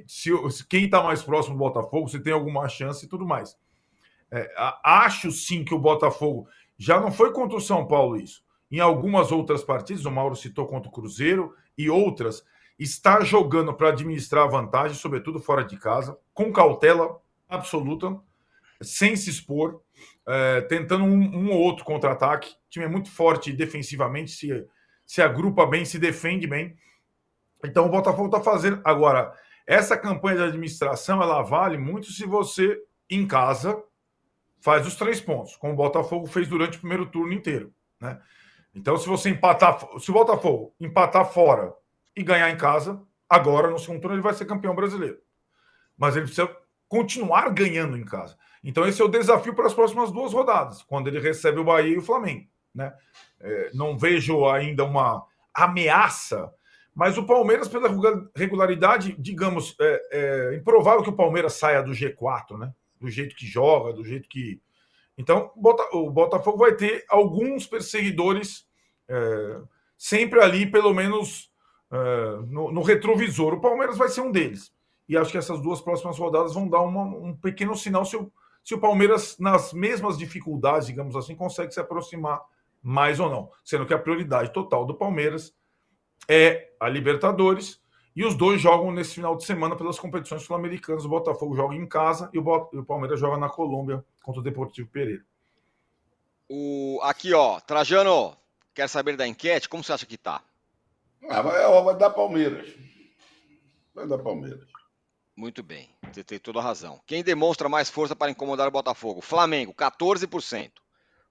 [0.06, 0.30] Se,
[0.68, 3.56] quem está mais próximo do Botafogo, se tem alguma chance e tudo mais.
[4.30, 4.50] É,
[4.82, 8.42] acho sim que o Botafogo já não foi contra o São Paulo isso.
[8.70, 12.42] Em algumas outras partidas, o Mauro citou contra o Cruzeiro e outras,
[12.78, 18.18] está jogando para administrar vantagem, sobretudo fora de casa, com cautela absoluta,
[18.80, 19.82] sem se expor
[20.26, 22.50] é, tentando um, um, ou outro contra-ataque.
[22.50, 24.66] O time é muito forte defensivamente, se,
[25.04, 26.76] se agrupa bem, se defende bem.
[27.64, 28.80] Então o Botafogo está fazendo.
[28.84, 29.32] Agora,
[29.66, 33.82] essa campanha de administração ela vale muito se você, em casa,
[34.60, 37.72] faz os três pontos, como o Botafogo fez durante o primeiro turno inteiro.
[38.00, 38.20] Né?
[38.74, 41.74] Então, se você empatar, se o Botafogo empatar fora
[42.16, 45.18] e ganhar em casa, agora no segundo turno ele vai ser campeão brasileiro.
[45.96, 46.54] Mas ele precisa
[46.88, 48.36] continuar ganhando em casa.
[48.62, 51.94] Então, esse é o desafio para as próximas duas rodadas, quando ele recebe o Bahia
[51.94, 52.46] e o Flamengo.
[52.74, 52.92] Né?
[53.40, 56.52] É, não vejo ainda uma ameaça,
[56.94, 57.88] mas o Palmeiras, pela
[58.34, 60.08] regularidade, digamos, é,
[60.52, 62.72] é improvável que o Palmeiras saia do G4, né?
[63.02, 64.60] do jeito que joga, do jeito que.
[65.18, 65.50] Então,
[65.92, 68.66] o Botafogo vai ter alguns perseguidores
[69.08, 69.60] é,
[69.98, 71.50] sempre ali, pelo menos
[71.90, 71.96] é,
[72.46, 73.54] no, no retrovisor.
[73.54, 74.72] O Palmeiras vai ser um deles.
[75.08, 78.32] E acho que essas duas próximas rodadas vão dar uma, um pequeno sinal se o,
[78.64, 82.40] se o Palmeiras, nas mesmas dificuldades, digamos assim, consegue se aproximar
[82.82, 83.50] mais ou não.
[83.64, 85.54] Sendo que a prioridade total do Palmeiras
[86.28, 87.80] é a Libertadores.
[88.14, 91.04] E os dois jogam nesse final de semana pelas competições sul-americanas.
[91.04, 94.44] O Botafogo joga em casa e o, e o Palmeiras joga na Colômbia contra o
[94.44, 95.24] Deportivo Pereira.
[96.48, 97.00] O...
[97.02, 98.36] Aqui, ó, Trajano,
[98.74, 99.68] quer saber da enquete?
[99.68, 100.42] Como você acha que tá?
[101.28, 102.68] Ah, vai, vai dar Palmeiras.
[103.94, 104.66] Vai dar Palmeiras.
[105.34, 107.00] Muito bem, você tem toda a razão.
[107.06, 109.22] Quem demonstra mais força para incomodar o Botafogo?
[109.22, 110.70] Flamengo, 14%.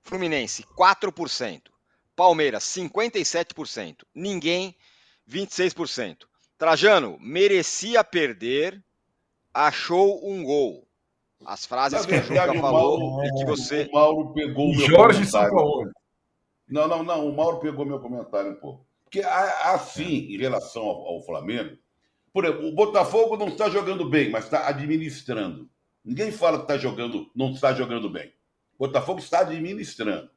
[0.02, 1.71] Fluminense, 4%.
[2.22, 4.04] Palmeiras, 57%.
[4.14, 4.76] Ninguém,
[5.28, 6.28] 26%.
[6.56, 8.80] Trajano, merecia perder,
[9.52, 10.88] achou um gol.
[11.44, 13.90] As frases que o Juca falou Mauro, e que você.
[13.90, 15.92] O Mauro pegou o meu Jorge comentário.
[16.70, 17.28] Não, não, não.
[17.28, 18.86] O Mauro pegou meu comentário um pouco.
[19.04, 21.76] Porque assim, em relação ao, ao Flamengo,
[22.32, 25.68] por exemplo, o Botafogo não está jogando bem, mas está administrando.
[26.06, 28.32] Ninguém fala que está jogando, não está jogando bem.
[28.78, 30.30] O Botafogo está administrando.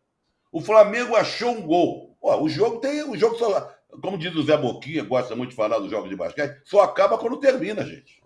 [0.54, 2.16] O Flamengo achou um gol.
[2.20, 3.02] O jogo tem.
[3.02, 3.74] O jogo só.
[4.00, 7.18] Como diz o Zé Boquinha, gosta muito de falar dos jogos de basquete, só acaba
[7.18, 8.22] quando termina, gente.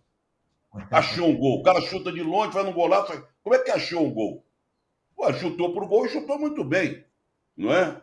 [0.90, 1.60] Achou um gol.
[1.60, 3.12] O cara chuta de longe, faz um golaço.
[3.42, 4.44] Como é que achou um gol?
[5.16, 7.04] Pô, chutou por gol e chutou muito bem.
[7.56, 8.00] Não é?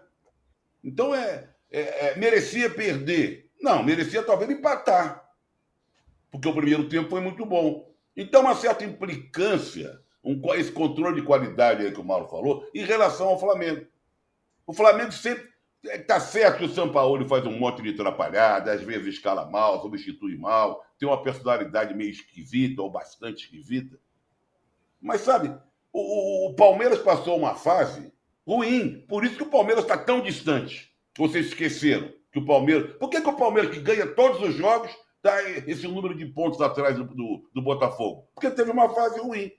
[0.84, 3.50] Então é, é, é merecia perder.
[3.62, 5.26] Não, merecia talvez empatar
[6.36, 7.90] porque o primeiro tempo foi muito bom.
[8.16, 12.84] Então, uma certa implicância, um, esse controle de qualidade aí que o Mauro falou, em
[12.84, 13.86] relação ao Flamengo.
[14.66, 15.54] O Flamengo sempre.
[15.84, 19.80] Está certo que o São Paulo faz um monte de atrapalhada, às vezes escala mal,
[19.84, 24.00] substitui mal, tem uma personalidade meio esquisita ou bastante esquisita.
[25.00, 25.56] Mas sabe,
[25.94, 28.12] o, o Palmeiras passou uma fase
[28.46, 29.06] ruim.
[29.08, 30.94] Por isso que o Palmeiras está tão distante.
[31.18, 32.98] Vocês esqueceram que o Palmeiras.
[32.98, 36.62] Por que, que o Palmeiras, que ganha todos os jogos, está esse número de pontos
[36.62, 38.28] atrás do, do, do, Botafogo?
[38.34, 39.52] Porque teve uma fase ruim.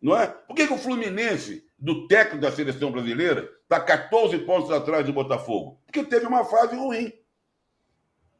[0.00, 0.28] Não é?
[0.28, 5.12] Por que, que o Fluminense, do técnico da seleção brasileira, está 14 pontos atrás do
[5.12, 5.80] Botafogo?
[5.86, 7.12] Porque teve uma fase ruim.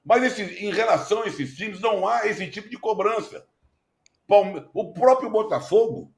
[0.05, 3.47] Mas esse, em relação a esses times, não há esse tipo de cobrança.
[4.75, 6.13] O próprio Botafogo,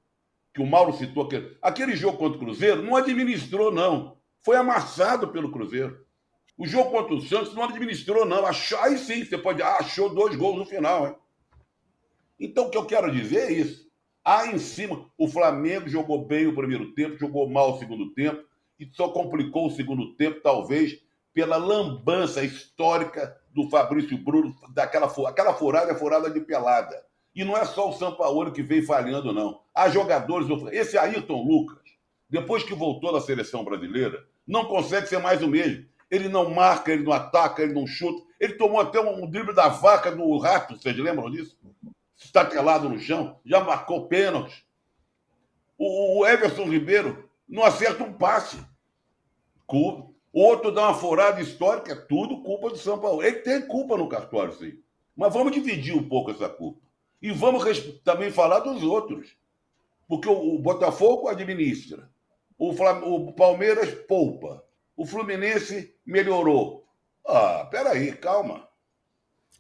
[0.54, 4.18] que o Mauro citou, aquele, aquele jogo contra o Cruzeiro, não administrou, não.
[4.40, 6.04] Foi amassado pelo Cruzeiro.
[6.56, 8.46] O jogo contra o Santos não administrou, não.
[8.46, 9.62] Achou, aí sim, você pode.
[9.62, 11.16] Ah, achou dois gols no final, hein?
[12.38, 13.89] Então, o que eu quero dizer é isso.
[14.24, 18.44] Há em cima, o Flamengo jogou bem o primeiro tempo, jogou mal o segundo tempo,
[18.78, 21.00] e só complicou o segundo tempo, talvez,
[21.32, 27.02] pela lambança histórica do Fabrício Bruno, daquela aquela furada furada de pelada.
[27.34, 29.60] E não é só o Sampaoli que vem falhando, não.
[29.74, 30.48] Há jogadores.
[30.72, 31.78] Esse Ayrton Lucas,
[32.28, 35.86] depois que voltou da seleção brasileira, não consegue ser mais o mesmo.
[36.10, 38.22] Ele não marca, ele não ataca, ele não chuta.
[38.40, 41.56] Ele tomou até um drible da vaca do rato, vocês lembram disso?
[42.20, 44.64] Estatelado no chão, já marcou pênalti.
[45.78, 48.58] O Everson Ribeiro não acerta um passe.
[49.66, 53.22] O outro dá uma furada histórica, é tudo culpa do São Paulo.
[53.22, 54.78] Ele tem culpa no cartório, sim.
[55.16, 56.80] Mas vamos dividir um pouco essa culpa.
[57.22, 57.64] E vamos
[58.04, 59.36] também falar dos outros.
[60.06, 62.10] Porque o, Botafogo administra,
[62.58, 64.64] o, Flam o Palmeiras poupa,
[64.96, 66.84] o Fluminense melhorou.
[67.26, 68.68] Ah, peraí, calma.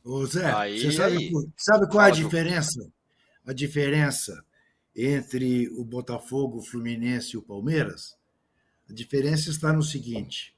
[0.04, 2.90] Ô Zé, aí, você sabe, sabe qual é a diferença?
[3.46, 4.44] A diferença
[4.96, 8.16] entre o Botafogo, o Fluminense e o Palmeiras?
[8.88, 10.54] A diferença está no seguinte: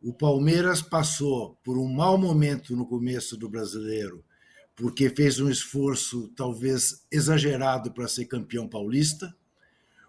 [0.00, 4.24] o Palmeiras passou por um mau momento no começo do brasileiro
[4.78, 9.34] porque fez um esforço talvez exagerado para ser campeão paulista.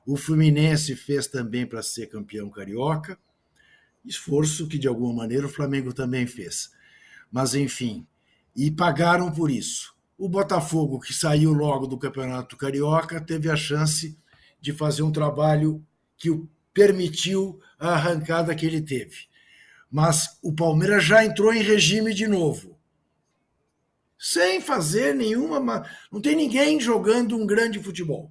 [0.06, 3.18] O Fluminense fez também para ser campeão carioca,
[4.06, 6.72] esforço que de alguma maneira o Flamengo também fez.
[7.32, 8.06] Mas enfim,
[8.66, 9.94] e pagaram por isso.
[10.18, 14.18] O Botafogo, que saiu logo do Campeonato Carioca, teve a chance
[14.60, 15.86] de fazer um trabalho
[16.18, 19.28] que o permitiu a arrancada que ele teve.
[19.90, 22.78] Mas o Palmeiras já entrou em regime de novo
[24.20, 25.90] sem fazer nenhuma.
[26.12, 28.30] Não tem ninguém jogando um grande futebol.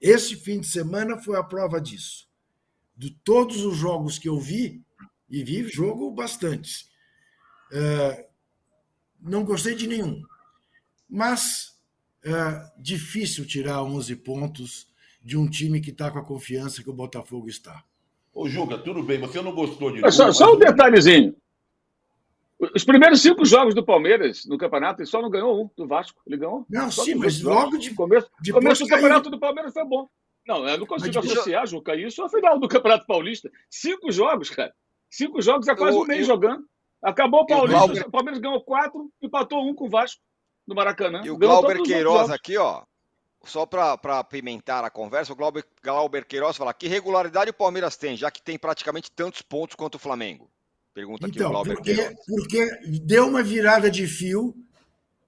[0.00, 2.28] Esse fim de semana foi a prova disso.
[2.96, 4.80] De todos os jogos que eu vi,
[5.28, 6.86] e vi jogo bastante,
[7.72, 8.31] uh,
[9.22, 10.22] não gostei de nenhum.
[11.08, 11.78] Mas
[12.26, 14.86] uh, difícil tirar 11 pontos
[15.22, 17.84] de um time que está com a confiança que o Botafogo está.
[18.34, 20.10] Ô, Juca, tudo bem, você não gostou de.
[20.10, 21.36] Só, só um detalhezinho.
[22.74, 26.22] Os primeiros cinco jogos do Palmeiras no campeonato, ele só não ganhou um do Vasco.
[26.26, 26.64] Ele ganhou.
[26.70, 28.30] Não, sim, mas logo de começo.
[28.40, 30.08] De começo do campeonato do Palmeiras foi bom.
[30.46, 33.50] Não, eu não consigo mas associar, Juca, isso ao final do Campeonato Paulista.
[33.70, 34.72] Cinco jogos, cara.
[35.10, 36.64] Cinco jogos é quase eu, um mês eu, jogando.
[37.02, 38.06] Acabou o Paulista, Glauber...
[38.06, 40.20] o Palmeiras ganhou quatro, empatou um com o Vasco
[40.66, 41.22] no Maracanã.
[41.24, 42.82] E o Glauber Queiroz aqui, ó,
[43.44, 48.16] só para apimentar a conversa, o Glauber, Glauber Queiroz fala que regularidade o Palmeiras tem,
[48.16, 50.48] já que tem praticamente tantos pontos quanto o Flamengo.
[50.94, 52.70] Pergunta aqui então, o Glauber porque, porque
[53.02, 54.54] deu uma virada de fio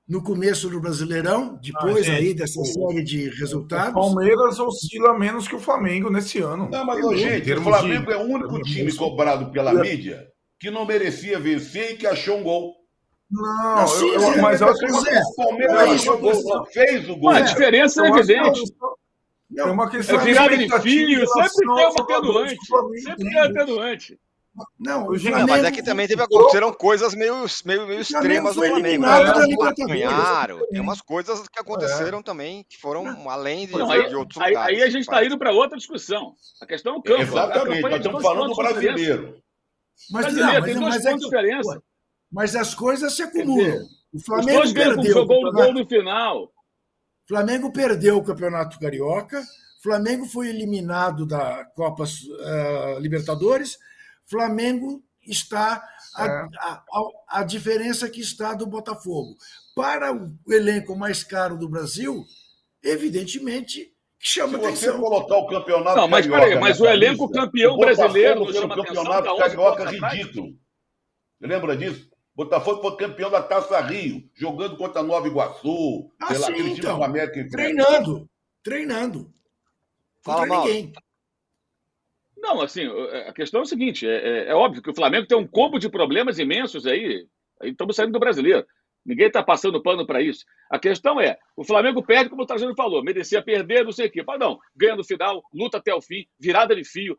[0.06, 3.90] no começo do Brasileirão, depois ah, aí dessa série de resultados.
[3.92, 6.68] O Palmeiras oscila menos que o Flamengo nesse ano.
[6.70, 8.12] Não, mas, ô, gente, o Flamengo de...
[8.12, 10.33] é o único time cobrado pela mídia
[10.64, 12.74] que não merecia vencer e que achou um gol.
[13.30, 17.08] Não, não sim, eu, eu, mas eu acho que o Palmeiras é achou gol, fez
[17.10, 17.30] o gol.
[17.30, 18.62] a diferença é evidente.
[19.58, 22.56] É uma questão é virada de fio, sempre tem uma atenuante.
[23.02, 24.18] Sempre tem atenuante.
[24.78, 25.50] Não, o Flamengo...
[25.50, 29.04] mas é que também teve, aconteceram coisas meio, meio, meio extremas do Flamengo.
[29.04, 29.74] Né?
[29.86, 30.66] Ganharam.
[30.68, 32.22] Tem umas coisas que aconteceram é.
[32.22, 34.76] também que foram além de, não, aí, de outros aí, lugares.
[34.78, 36.34] Aí a gente está indo para outra discussão.
[36.62, 37.20] A questão é o campo.
[37.20, 39.43] Exatamente, nós estamos falando do brasileiro.
[40.10, 41.82] Mas, não, mas, tem dois mas, pontos é que, diferença.
[42.30, 43.86] mas as coisas se acumulam.
[44.12, 45.12] O Flamengo perdeu.
[45.12, 46.52] Jogou o gol no final.
[47.26, 49.40] Flamengo perdeu o Campeonato Carioca.
[49.40, 53.78] O Flamengo foi eliminado da Copa uh, Libertadores
[54.26, 55.82] Flamengo está
[56.16, 56.28] a, é.
[56.28, 59.36] a, a, a, diferença que está do Botafogo.
[59.74, 62.24] Para o elenco mais caro do Brasil,
[62.82, 63.93] evidentemente
[64.24, 64.92] chama Se atenção.
[64.94, 69.36] você colocar o campeonato Não, mas peraí, mas o elenco campeão brasileiro foi um campeonato
[69.36, 70.48] carioca ridículo.
[71.38, 72.10] Você lembra disso?
[72.34, 78.28] Botafogo foi campeão da Taça Rio, jogando contra Nova Iguaçu, ah, sim, então, América treinando,
[78.62, 79.32] treinando.
[80.24, 80.92] Fala ninguém.
[82.36, 82.86] Não, assim,
[83.28, 85.78] a questão é o seguinte: é, é, é, óbvio que o Flamengo tem um combo
[85.78, 87.26] de problemas imensos aí.
[87.60, 88.66] aí estamos saindo do brasileiro.
[89.04, 90.44] Ninguém está passando pano para isso.
[90.70, 94.10] A questão é: o Flamengo perde, como o Trajano falou, merecia perder, não sei o
[94.10, 94.22] quê.
[94.26, 97.18] Mas não, ganha no final, luta até o fim, virada de fio.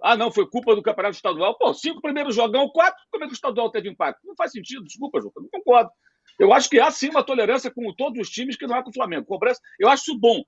[0.00, 1.56] Ah, não, foi culpa do campeonato estadual.
[1.58, 4.20] Pô, cinco primeiros jogão, quatro, como é que o estadual teve impacto?
[4.24, 5.90] Não faz sentido, desculpa, Juca, não concordo.
[6.38, 8.90] Eu acho que há sim uma tolerância com todos os times que não há com
[8.90, 9.26] o Flamengo.
[9.26, 10.44] Cobrança, eu acho isso bom.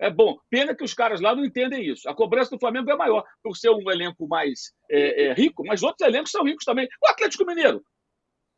[0.00, 0.36] É bom.
[0.50, 2.08] Pena que os caras lá não entendem isso.
[2.08, 5.82] A cobrança do Flamengo é maior, por ser um elenco mais é, é, rico, mas
[5.82, 6.88] outros elencos são ricos também.
[7.02, 7.84] O Atlético Mineiro,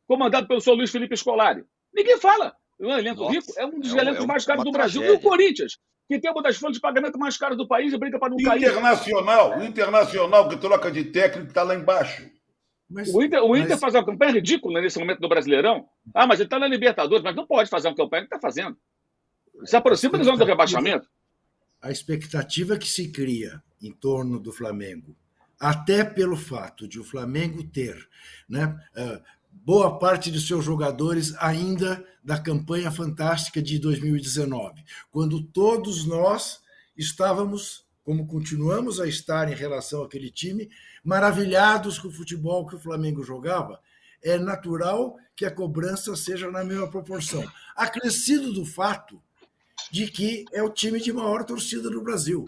[0.07, 1.65] comandado pelo senhor Luiz Felipe Scolari.
[1.93, 2.55] Ninguém fala.
[2.79, 5.01] Um elenco Nossa, rico é um dos é elencos é mais caros do Brasil.
[5.01, 5.23] Tragédia.
[5.23, 7.99] E o Corinthians, que tem uma das folhas de pagamento mais caras do país e
[7.99, 8.65] brinca para não cair.
[8.65, 12.31] Internacional, o Internacional que troca de técnico está lá embaixo.
[12.89, 13.81] Mas, o Inter, o Inter mas...
[13.81, 15.89] faz uma campanha ridícula nesse momento do Brasileirão.
[16.15, 18.77] Ah, mas ele está na Libertadores, mas não pode fazer uma campanha que está fazendo.
[19.65, 21.09] Se aproxima da zona do rebaixamento.
[21.83, 25.17] A expectativa que se cria em torno do Flamengo,
[25.59, 27.97] até pelo fato de o Flamengo ter
[28.49, 29.23] né, uh,
[29.65, 36.61] boa parte de seus jogadores ainda da campanha fantástica de 2019, quando todos nós
[36.97, 40.69] estávamos, como continuamos a estar em relação àquele time,
[41.05, 43.81] maravilhados com o futebol que o Flamengo jogava,
[44.23, 47.45] é natural que a cobrança seja na mesma proporção.
[47.77, 49.23] Acrescido do fato
[49.91, 52.45] de que é o time de maior torcida do Brasil.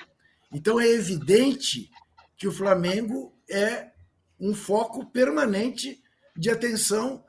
[0.52, 1.90] Então é evidente
[2.36, 3.90] que o Flamengo é
[4.40, 6.02] um foco permanente
[6.38, 7.24] de atenção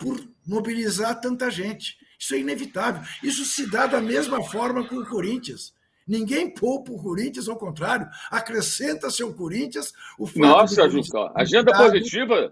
[0.00, 1.96] por mobilizar tanta gente.
[2.18, 3.02] Isso é inevitável.
[3.22, 5.74] Isso se dá da mesma forma com o Corinthians.
[6.06, 12.50] Ninguém poupa o Corinthians, ao contrário, acrescenta seu Corinthians o fato Nossa, Juca, agenda positiva.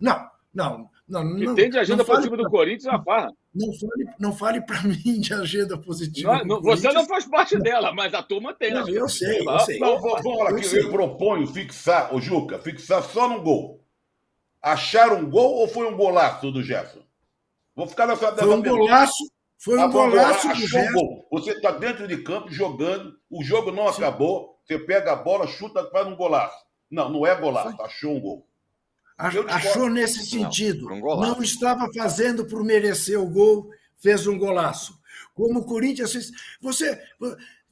[0.00, 1.36] Não, não, não.
[1.36, 2.44] Que tem de agenda positiva pra...
[2.44, 3.32] do Corinthians é uma farra.
[3.54, 6.42] Não fale, não fale para mim de agenda positiva.
[6.44, 8.72] Não, você não faz parte dela, mas a turma tem.
[8.72, 9.78] Não, eu sei, eu sei.
[9.78, 13.87] Não, vamos lá, eu, eu proponho fixar, o Juca, fixar só no gol.
[14.62, 17.00] Acharam um gol ou foi um golaço do Gerson?
[17.74, 20.92] Vou ficar nessa Foi um golaço, foi um ah, golaço do Gerson.
[20.92, 21.28] Gol.
[21.30, 24.02] Você está dentro de campo jogando, o jogo não Sim.
[24.02, 26.56] acabou, você pega a bola, chuta, faz um golaço.
[26.90, 27.86] Não, não é golaço, foi.
[27.86, 28.48] achou um gol.
[29.16, 30.88] Achou nesse sentido.
[30.88, 34.98] Não, um não estava fazendo por merecer o gol, fez um golaço.
[35.34, 36.30] Como o Corinthians fez.
[36.60, 37.00] Você,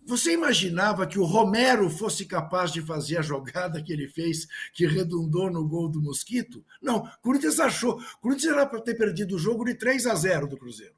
[0.06, 4.86] você imaginava que o Romero fosse capaz de fazer a jogada que ele fez, que
[4.86, 6.64] redundou no gol do Mosquito?
[6.80, 7.98] Não, o Corinthians achou.
[7.98, 10.94] O Corinthians era para ter perdido o jogo de 3 a 0 do Cruzeiro.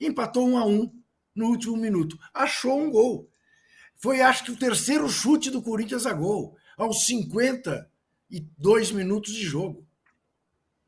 [0.00, 0.92] Empatou 1 a 1
[1.36, 2.18] no último minuto.
[2.34, 3.30] Achou um gol.
[3.94, 9.86] Foi, acho que, o terceiro chute do Corinthians a gol, aos 52 minutos de jogo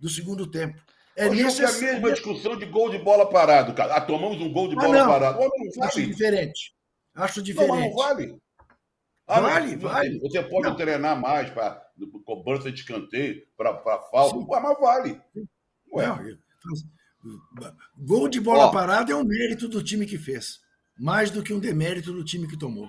[0.01, 0.83] do segundo tempo.
[1.15, 3.95] É nesse é a mesma discussão de gol de bola parado, cara.
[3.95, 5.39] Ah, tomamos um gol de ah, bola ah, parado.
[5.81, 6.76] Acho diferente.
[7.17, 7.73] Acho diferente.
[7.73, 8.39] Não, não vale.
[9.27, 10.21] Ah, vale, não, vale.
[10.21, 10.77] Você pode não.
[10.77, 11.85] treinar mais para
[12.25, 13.75] cobrança de escanteio, para
[14.11, 15.21] falta, Ué, mas vale.
[15.93, 16.07] Ué.
[16.07, 20.61] Não, gol de bola Ó, parada é um mérito do time que fez,
[20.97, 22.89] mais do que um demérito do time que tomou.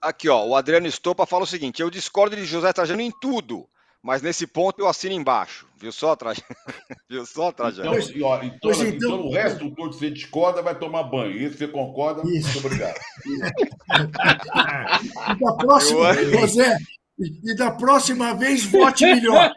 [0.00, 3.68] Aqui, ó, o Adriano Estopa fala o seguinte: eu discordo de José Trajano em tudo,
[4.02, 5.66] mas nesse ponto eu assino embaixo.
[5.76, 6.46] Viu só, Trajano?
[7.08, 7.96] Viu só, Trajano?
[7.96, 11.36] Então, e, ó, então, então, então, o resto do que você discorda vai tomar banho.
[11.36, 12.52] E você concorda, Isso.
[12.52, 12.98] muito obrigado.
[15.30, 16.78] e da próxima, José,
[17.18, 19.52] e da próxima vez vote melhor.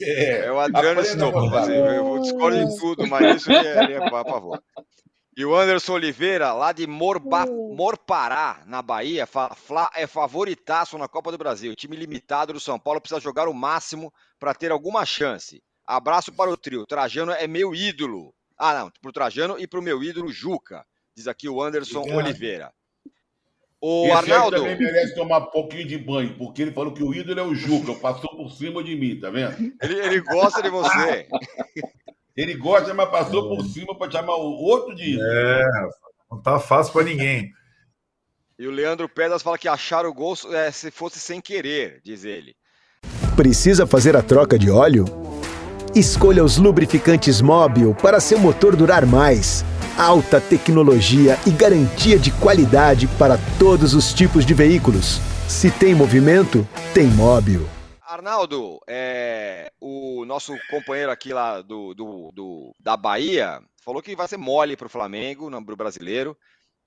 [0.00, 1.70] É, é o Adriano Estopa.
[1.70, 4.62] Eu discordo de tudo, mas isso é, é a favor.
[5.38, 11.30] E o Anderson Oliveira, lá de Morba, Morpará, na Bahia, fala, é favoritaço na Copa
[11.30, 11.70] do Brasil.
[11.70, 15.62] O time limitado do São Paulo precisa jogar o máximo para ter alguma chance.
[15.86, 16.84] Abraço para o trio.
[16.84, 18.34] Trajano é meu ídolo.
[18.58, 22.00] Ah, não, para o Trajano e para o meu ídolo Juca, diz aqui o Anderson
[22.00, 22.24] Obrigado.
[22.24, 22.72] Oliveira.
[23.80, 27.14] O Esse Arnaldo também merece tomar um pouquinho de banho, porque ele falou que o
[27.14, 29.72] ídolo é o Juca, passou por cima de mim, tá vendo?
[29.80, 31.28] Ele, ele gosta de você.
[32.38, 35.18] Ele gosta, mas passou por cima para chamar o outro de.
[35.20, 35.64] É,
[36.30, 37.50] não tá fácil para ninguém.
[38.56, 42.24] E o Leandro Pedras fala que achar o gol é, se fosse sem querer, diz
[42.24, 42.54] ele.
[43.34, 45.04] Precisa fazer a troca de óleo?
[45.96, 49.64] Escolha os lubrificantes Móbil para seu motor durar mais.
[49.96, 55.20] Alta tecnologia e garantia de qualidade para todos os tipos de veículos.
[55.48, 57.66] Se tem movimento, tem Móbil.
[58.18, 64.26] Arnaldo, é, o nosso companheiro aqui lá do, do, do, da Bahia falou que vai
[64.26, 66.36] ser mole para o Flamengo, no brasileiro.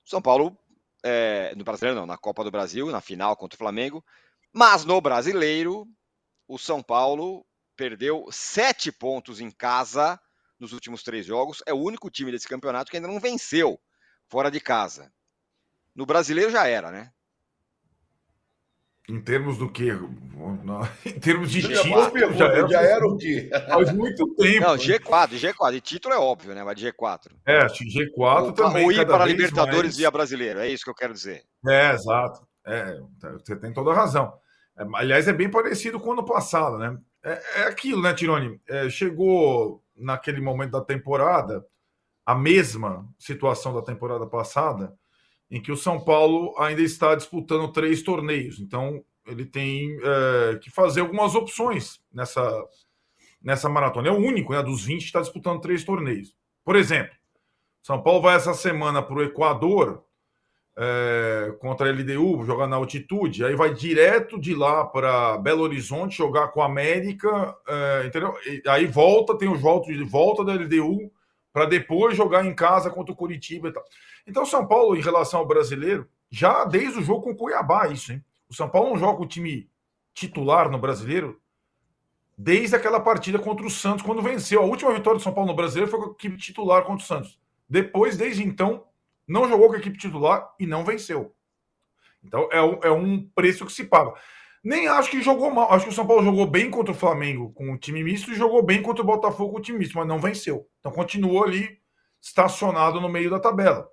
[0.04, 0.54] São Paulo,
[1.02, 4.04] é, no brasileiro não, na Copa do Brasil, na final contra o Flamengo.
[4.52, 5.88] Mas no brasileiro,
[6.46, 10.20] o São Paulo perdeu sete pontos em casa
[10.60, 11.62] nos últimos três jogos.
[11.66, 13.80] É o único time desse campeonato que ainda não venceu
[14.28, 15.10] fora de casa.
[15.94, 17.10] No brasileiro já era, né?
[19.08, 19.90] Em termos do quê?
[21.04, 23.50] Em termos de Já título, pergunta, já era, já era o quê?
[23.68, 24.60] faz muito tempo.
[24.60, 24.78] Não, né?
[24.78, 25.74] G4, G4.
[25.74, 26.62] E título é óbvio, né?
[26.62, 27.32] Mas de G4.
[27.46, 28.86] É, acho que G4 O- também.
[28.86, 31.42] o ir para Libertadores mais- via brasileiro, é isso que eu quero dizer.
[31.68, 32.46] É, exato.
[32.64, 32.98] É,
[33.32, 34.32] você tem toda a razão.
[34.78, 36.96] É, aliás, é bem parecido com o ano passado, né?
[37.24, 38.60] É, é aquilo, né, Tironi?
[38.68, 41.64] É, chegou naquele momento da temporada
[42.24, 44.94] a mesma situação da temporada passada,
[45.52, 48.58] em que o São Paulo ainda está disputando três torneios.
[48.58, 52.50] Então, ele tem é, que fazer algumas opções nessa,
[53.40, 54.08] nessa maratona.
[54.08, 56.34] É o único, né, dos 20 que está disputando três torneios.
[56.64, 57.12] Por exemplo,
[57.82, 60.02] São Paulo vai essa semana para o Equador
[60.74, 66.16] é, contra a LDU, jogar na altitude, aí vai direto de lá para Belo Horizonte
[66.16, 68.34] jogar com a América, é, entendeu?
[68.46, 71.12] E aí volta, tem os votos de volta da LDU
[71.52, 73.84] para depois jogar em casa contra o Curitiba e tal.
[74.26, 78.12] Então, São Paulo, em relação ao brasileiro, já desde o jogo com o Cuiabá, isso,
[78.12, 78.24] hein?
[78.48, 79.68] O São Paulo não joga o time
[80.14, 81.40] titular no brasileiro
[82.36, 84.62] desde aquela partida contra o Santos, quando venceu.
[84.62, 87.06] A última vitória do São Paulo no brasileiro foi com a equipe titular contra o
[87.06, 87.38] Santos.
[87.68, 88.84] Depois, desde então,
[89.26, 91.34] não jogou com a equipe titular e não venceu.
[92.24, 94.14] Então é um, é um preço que se paga.
[94.62, 95.72] Nem acho que jogou mal.
[95.72, 98.36] Acho que o São Paulo jogou bem contra o Flamengo com o time misto e
[98.36, 100.68] jogou bem contra o Botafogo com o time misto, mas não venceu.
[100.78, 101.78] Então continuou ali
[102.20, 103.88] estacionado no meio da tabela.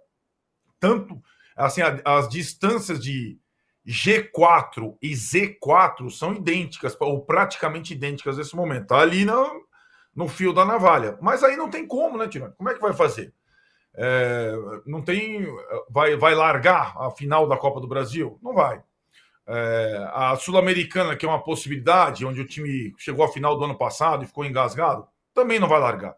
[0.80, 1.20] Tanto
[1.56, 3.40] assim, as distâncias de
[3.86, 8.88] G4 e Z4 são idênticas, ou praticamente idênticas nesse momento.
[8.88, 9.66] Tá ali no,
[10.16, 11.18] no fio da navalha.
[11.22, 12.54] Mas aí não tem como, né, Tirone?
[12.56, 13.34] Como é que vai fazer?
[13.96, 14.54] É,
[14.86, 15.46] não tem.
[15.90, 18.40] Vai, vai largar a final da Copa do Brasil?
[18.42, 18.82] Não vai.
[19.52, 23.76] É, a Sul-Americana, que é uma possibilidade, onde o time chegou à final do ano
[23.76, 26.16] passado e ficou engasgado, também não vai largar.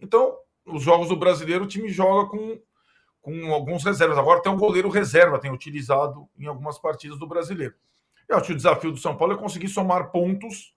[0.00, 2.60] Então, os jogos do brasileiro, o time joga com,
[3.20, 4.18] com alguns reservas.
[4.18, 7.74] Agora tem um goleiro reserva, tem utilizado em algumas partidas do brasileiro.
[8.28, 10.74] Eu acho que o desafio do São Paulo é conseguir somar pontos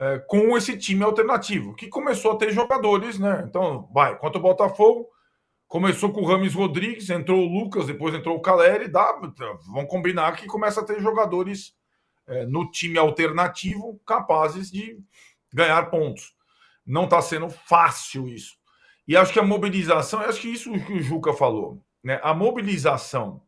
[0.00, 3.44] é, com esse time alternativo, que começou a ter jogadores, né?
[3.46, 5.06] Então, vai, contra o Botafogo,
[5.70, 9.20] começou com o Rames Rodrigues, entrou o Lucas, depois entrou o Caleri, dá,
[9.72, 11.76] vão combinar que começa a ter jogadores
[12.26, 14.98] é, no time alternativo capazes de
[15.54, 16.34] ganhar pontos.
[16.84, 18.56] Não está sendo fácil isso.
[19.06, 22.18] E acho que a mobilização, acho que isso que o Juca falou, né?
[22.20, 23.40] A mobilização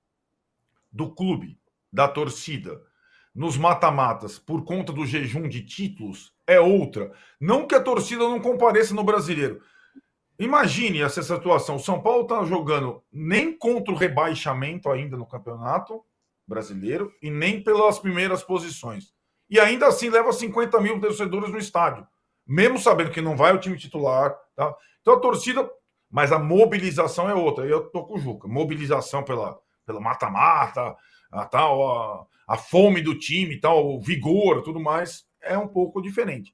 [0.93, 1.59] do clube,
[1.93, 2.81] da torcida,
[3.35, 7.13] nos mata-matas por conta do jejum de títulos é outra.
[7.41, 9.61] Não que a torcida não compareça no brasileiro.
[10.43, 11.77] Imagine essa situação.
[11.77, 16.03] O São Paulo está jogando nem contra o rebaixamento ainda no campeonato
[16.47, 19.13] brasileiro e nem pelas primeiras posições.
[19.49, 22.07] E ainda assim leva 50 mil torcedores no estádio,
[22.47, 24.35] mesmo sabendo que não vai o time titular.
[24.57, 24.75] Tá?
[25.01, 25.69] Então a torcida,
[26.11, 27.67] mas a mobilização é outra.
[27.67, 28.49] Eu tô com o Juca.
[28.49, 30.97] Mobilização pela pela mata-mata,
[31.31, 36.01] a, tal, a, a fome do time, tal, o vigor, tudo mais, é um pouco
[36.01, 36.53] diferente.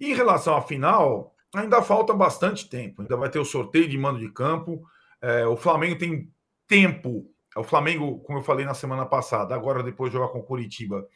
[0.00, 3.02] Em relação à final, ainda falta bastante tempo.
[3.02, 4.82] Ainda vai ter o sorteio de mando de campo.
[5.20, 6.30] É, o Flamengo tem
[6.66, 7.26] tempo.
[7.56, 11.06] O Flamengo, como eu falei na semana passada, agora depois de jogar com o Curitiba,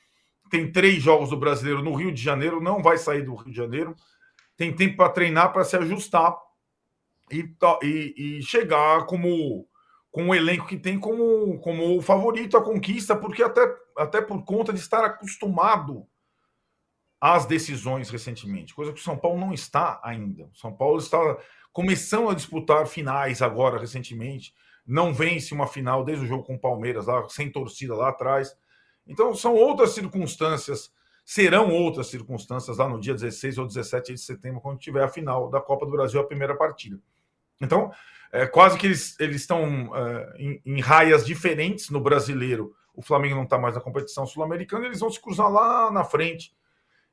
[0.51, 3.57] tem três jogos do brasileiro no Rio de Janeiro, não vai sair do Rio de
[3.57, 3.95] Janeiro.
[4.57, 6.37] Tem tempo para treinar, para se ajustar
[7.31, 9.67] e, e- e chegar como
[10.11, 13.61] com o elenco que tem como, como favorito à conquista, porque até,
[13.97, 16.07] até por conta de estar acostumado
[17.21, 20.45] às decisões recentemente, coisa que o São Paulo não está ainda.
[20.45, 21.19] O São Paulo está
[21.73, 24.55] começando a disputar finais agora recentemente,
[24.87, 28.57] não vence uma final desde o jogo com o Palmeiras lá, sem torcida lá atrás.
[29.07, 30.93] Então são outras circunstâncias,
[31.25, 35.51] serão outras circunstâncias lá no dia 16 ou 17 de setembro, quando tiver a final
[35.51, 36.99] da Copa do Brasil, a primeira partida.
[37.61, 37.91] Então,
[38.33, 42.75] é, quase que eles, eles estão é, em, em raias diferentes no brasileiro.
[42.95, 46.53] O Flamengo não está mais na competição sul-americana, eles vão se cruzar lá na frente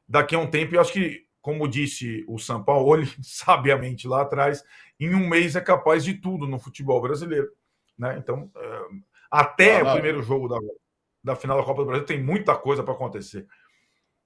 [0.08, 0.76] daqui a um tempo.
[0.76, 4.64] E acho que, como disse o São Paulo, sabiamente lá atrás,
[5.00, 7.50] em um mês é capaz de tudo no futebol brasileiro.
[7.98, 8.18] Né?
[8.18, 8.82] Então, é,
[9.32, 10.58] até Ah, o primeiro jogo da,
[11.24, 13.48] da final da Copa do Brasil tem muita coisa para acontecer.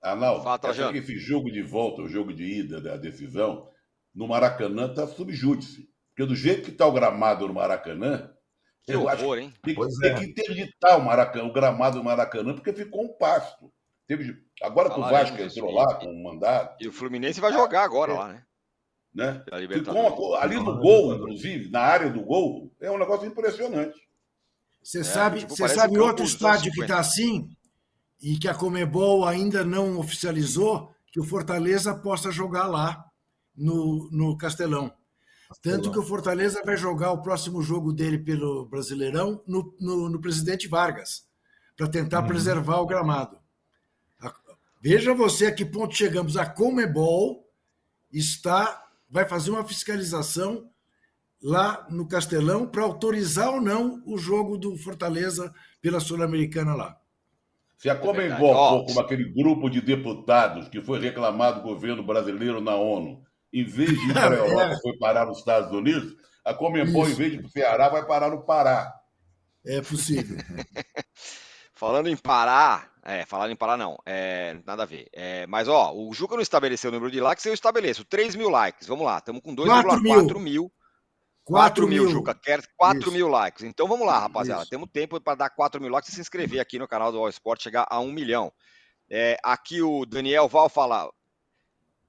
[0.02, 3.70] Arnaldo, Fala, acho que esse jogo de volta, o jogo de ida da decisão,
[4.14, 5.90] no Maracanã está subjúdice.
[6.10, 8.32] Porque do jeito que está o gramado no Maracanã,
[8.84, 9.54] Que eu acho horror, hein?
[9.64, 10.14] que tem, Pois tem é.
[10.16, 13.69] que interditar o, Maracanã, o gramado do Maracanã, porque ficou um pasto.
[14.10, 17.84] Teve, agora que o Vasco entrou lá com um mandato, E o Fluminense vai jogar
[17.84, 18.16] agora É.
[18.18, 18.44] lá, né?
[19.14, 19.44] né?
[19.72, 23.96] Ficou ali no gol, inclusive, na área do gol, é um negócio impressionante.
[24.82, 26.86] Você É, sabe, tipo, você sabe campo outro estádio que 50.
[26.94, 27.50] está assim
[28.20, 33.06] e que a Comebol ainda não oficializou que o Fortaleza possa jogar lá
[33.56, 34.92] no, no Castelão.
[35.62, 40.20] Tanto que o Fortaleza vai jogar o próximo jogo dele pelo Brasileirão no, no, no
[40.20, 41.28] Presidente Vargas,
[41.78, 42.28] para tentar Uhum.
[42.28, 43.39] preservar o gramado.
[44.80, 46.38] Veja você a que ponto chegamos.
[46.38, 47.46] A Comebol
[48.12, 50.70] está vai fazer uma fiscalização
[51.42, 56.98] lá no Castelão para autorizar ou não o jogo do Fortaleza pela Sul-Americana lá.
[57.78, 62.60] Se a Comembol for como aquele grupo de deputados que foi reclamado do governo brasileiro
[62.60, 63.24] na ONU,
[63.54, 67.14] em vez de ir para a Europa, foi parar nos Estados Unidos, a Comembol, em
[67.14, 68.94] vez de ir para o Ceará, vai parar no Pará.
[69.66, 70.38] É possível.
[71.74, 75.08] Falando em Pará, é, falando em Pará não, é, nada a ver.
[75.14, 78.50] É, mas, ó, o Juca não estabeleceu o número de likes, eu estabeleço 3 mil
[78.50, 78.88] likes.
[78.88, 80.72] Vamos lá, estamos com 2,4 mil.
[81.50, 83.12] 4 mil, mil, Juca, quer 4 Isso.
[83.12, 83.64] mil likes.
[83.64, 84.62] Então vamos lá, rapaziada.
[84.62, 84.70] Isso.
[84.70, 87.30] Temos tempo para dar 4 mil likes e se inscrever aqui no canal do All
[87.30, 88.54] Sport, chegar a 1 milhão.
[89.10, 91.12] É, aqui o Daniel Val fala.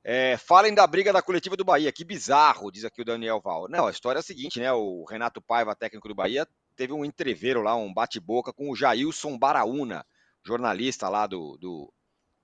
[0.03, 1.91] É, falem da briga da coletiva do Bahia.
[1.93, 3.67] Que bizarro, diz aqui o Daniel Val.
[3.69, 4.71] Não, a história é a seguinte, né?
[4.73, 9.39] O Renato Paiva, técnico do Bahia, teve um entreveiro lá, um bate-boca com o Jailson
[9.39, 10.05] Baraúna,
[10.45, 11.93] jornalista lá do, do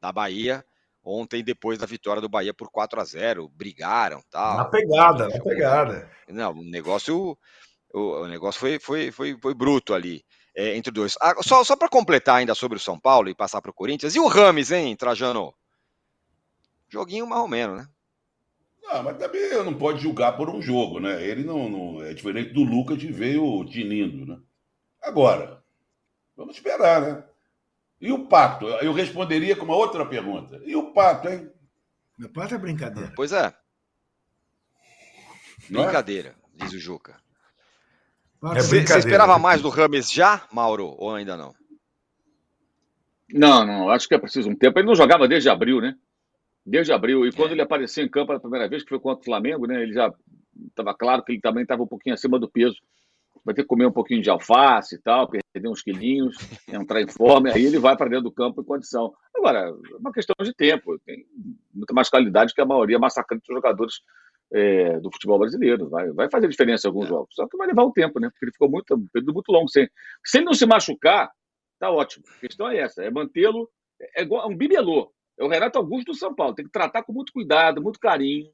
[0.01, 0.65] da Bahia
[1.07, 4.57] ontem, depois da vitória do Bahia por 4 a 0 brigaram tal.
[4.57, 6.11] Na pegada, na pegada.
[6.29, 7.39] Não, o negócio,
[7.95, 10.25] o, o negócio foi, foi, foi, foi bruto ali.
[10.55, 11.17] É, entre dois.
[11.21, 14.15] Ah, só só para completar ainda sobre o São Paulo e passar para o Corinthians.
[14.15, 15.55] E o Rames, hein, Trajano?
[16.89, 17.89] Joguinho mais ou menos, né?
[18.83, 21.23] Não, mas também não pode julgar por um jogo, né?
[21.23, 24.41] Ele não, não é diferente do Lucas que veio tinindo, né?
[25.03, 25.63] Agora,
[26.35, 27.25] vamos esperar, né?
[28.01, 28.67] E o pato?
[28.67, 30.61] Eu responderia com uma outra pergunta.
[30.65, 31.51] E o pato, hein?
[32.19, 33.13] Meu pato é brincadeira.
[33.17, 33.55] Pois é.
[35.71, 35.85] Não é?
[35.85, 36.65] brincadeira, é?
[36.65, 37.17] diz o Juca.
[38.43, 41.55] É você, você esperava mais do Rames já, Mauro, ou ainda não?
[43.33, 44.79] Não, não, acho que é preciso um tempo.
[44.79, 45.97] Ele não jogava desde abril, né?
[46.65, 47.27] Desde abril.
[47.27, 47.53] E quando é.
[47.55, 49.83] ele apareceu em campo pela primeira vez, que foi contra o Flamengo, né?
[49.83, 50.13] Ele já
[50.69, 52.77] estava claro que ele também estava um pouquinho acima do peso
[53.47, 56.37] vai ter que comer um pouquinho de alface e tal, perder uns quilinhos,
[56.69, 59.15] entrar em fome, aí ele vai para dentro do campo em condição.
[59.33, 61.25] Agora, é uma questão de tempo, tem
[61.73, 64.01] muita mais qualidade que a maioria massacrante dos jogadores
[64.53, 65.89] é, do futebol brasileiro.
[65.89, 68.29] Vai, vai fazer diferença em alguns jogos, só que vai levar um tempo, né?
[68.31, 69.89] Porque ele ficou muito, um período muito longo sem.
[70.25, 71.31] Se ele não se machucar,
[71.79, 72.25] tá ótimo.
[72.37, 73.71] A questão é essa: é mantê-lo.
[74.01, 75.13] É, igual, é um bibelô.
[75.39, 76.55] É o Renato Augusto do São Paulo.
[76.55, 78.51] Tem que tratar com muito cuidado, muito carinho,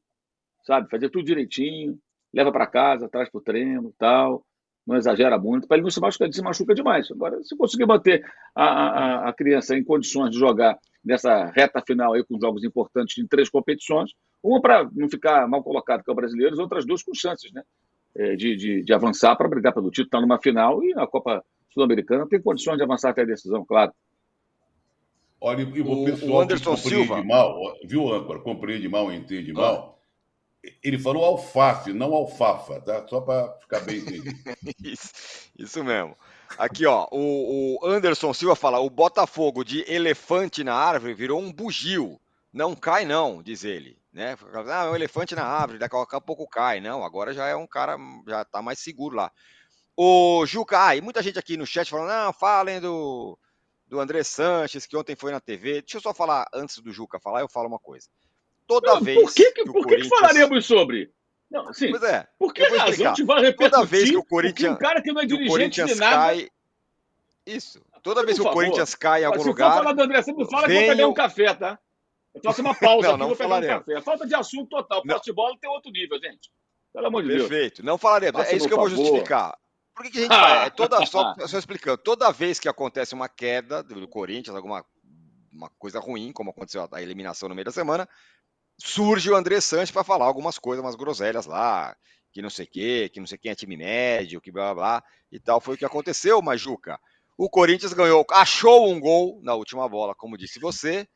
[0.66, 0.90] sabe?
[0.90, 1.98] Fazer tudo direitinho,
[2.34, 4.44] leva para casa, traz para o treino tal
[4.86, 7.10] não exagera muito, para ele não se machucar, ele se machuca demais.
[7.10, 8.24] Agora, se conseguir manter
[8.54, 13.18] a, a, a, criança em condições de jogar nessa reta final aí com jogos importantes
[13.18, 14.12] em três competições,
[14.42, 17.62] uma para não ficar mal colocado, que é o brasileiro, outras duas com chances né?
[18.14, 21.42] É, de, de, de avançar para brigar pelo título, está numa final e na Copa
[21.70, 23.92] Sul-Americana tem condições de avançar até a decisão, claro.
[25.40, 27.24] Olha, e o, pessoal o Anderson que compreende Silva.
[27.24, 29.98] mal, viu, Âncora, compreende mal, entende mal,
[30.82, 33.06] ele falou alface, não alfafa, tá?
[33.08, 34.30] Só para ficar bem entendido.
[34.82, 35.10] isso,
[35.58, 36.16] isso mesmo.
[36.56, 41.52] Aqui, ó, o, o, Anderson Silva fala: o Botafogo de elefante na árvore virou um
[41.52, 42.20] bugio.
[42.52, 43.98] Não cai, não, diz ele.
[44.12, 44.36] Né?
[44.68, 46.80] Ah, é um elefante na árvore, daqui a pouco cai.
[46.80, 47.96] Não, agora já é um cara,
[48.28, 49.32] já tá mais seguro lá.
[49.96, 53.38] O Juca, ah, e muita gente aqui no chat falando: não, falem do,
[53.86, 55.80] do André Sanches, que ontem foi na TV.
[55.80, 58.08] Deixa eu só falar, antes do Juca falar, eu falo uma coisa
[58.66, 59.20] toda não, vez.
[59.20, 60.02] Por que, que, que por Corinthians...
[60.02, 61.12] que falaremos sobre?
[61.50, 62.26] Não, assim, pois é.
[62.38, 65.12] Por que razão a gente vai repetir toda vez que o Corinthians, um cara que
[65.12, 66.16] não é dirigente de nada...
[66.16, 66.48] cai.
[67.46, 67.84] Isso.
[68.02, 69.70] Toda vez que o Corinthians cai em algum Se lugar.
[69.70, 70.80] Se for falar do André, você me fala venho...
[70.80, 71.78] que eu vou pegar um café, tá?
[72.34, 74.00] Eu faço uma pausa não, aqui, não vou pegar um café.
[74.00, 75.02] Falta de assunto total.
[75.04, 76.50] O futebol tem outro nível, gente.
[76.92, 77.48] Pelo amor de Perfeito.
[77.48, 77.60] Deus.
[77.60, 77.84] Perfeito.
[77.84, 78.40] Não falaremos.
[78.42, 79.56] é isso que eu vou justificar.
[79.94, 80.66] Por que, que a gente vai?
[80.66, 81.98] É toda, só, só explicando.
[81.98, 84.84] Toda vez que acontece uma queda do Corinthians, alguma
[85.52, 88.08] uma coisa ruim, como aconteceu a eliminação no meio da semana,
[88.84, 91.96] surge o André Santos para falar algumas coisas, umas groselhas lá,
[92.32, 95.04] que não sei o quê, que não sei quem é time médio, que blá blá,
[95.30, 95.60] e tal.
[95.60, 96.98] Foi o que aconteceu, Majuca.
[97.38, 101.06] O Corinthians ganhou, achou um gol na última bola, como disse você,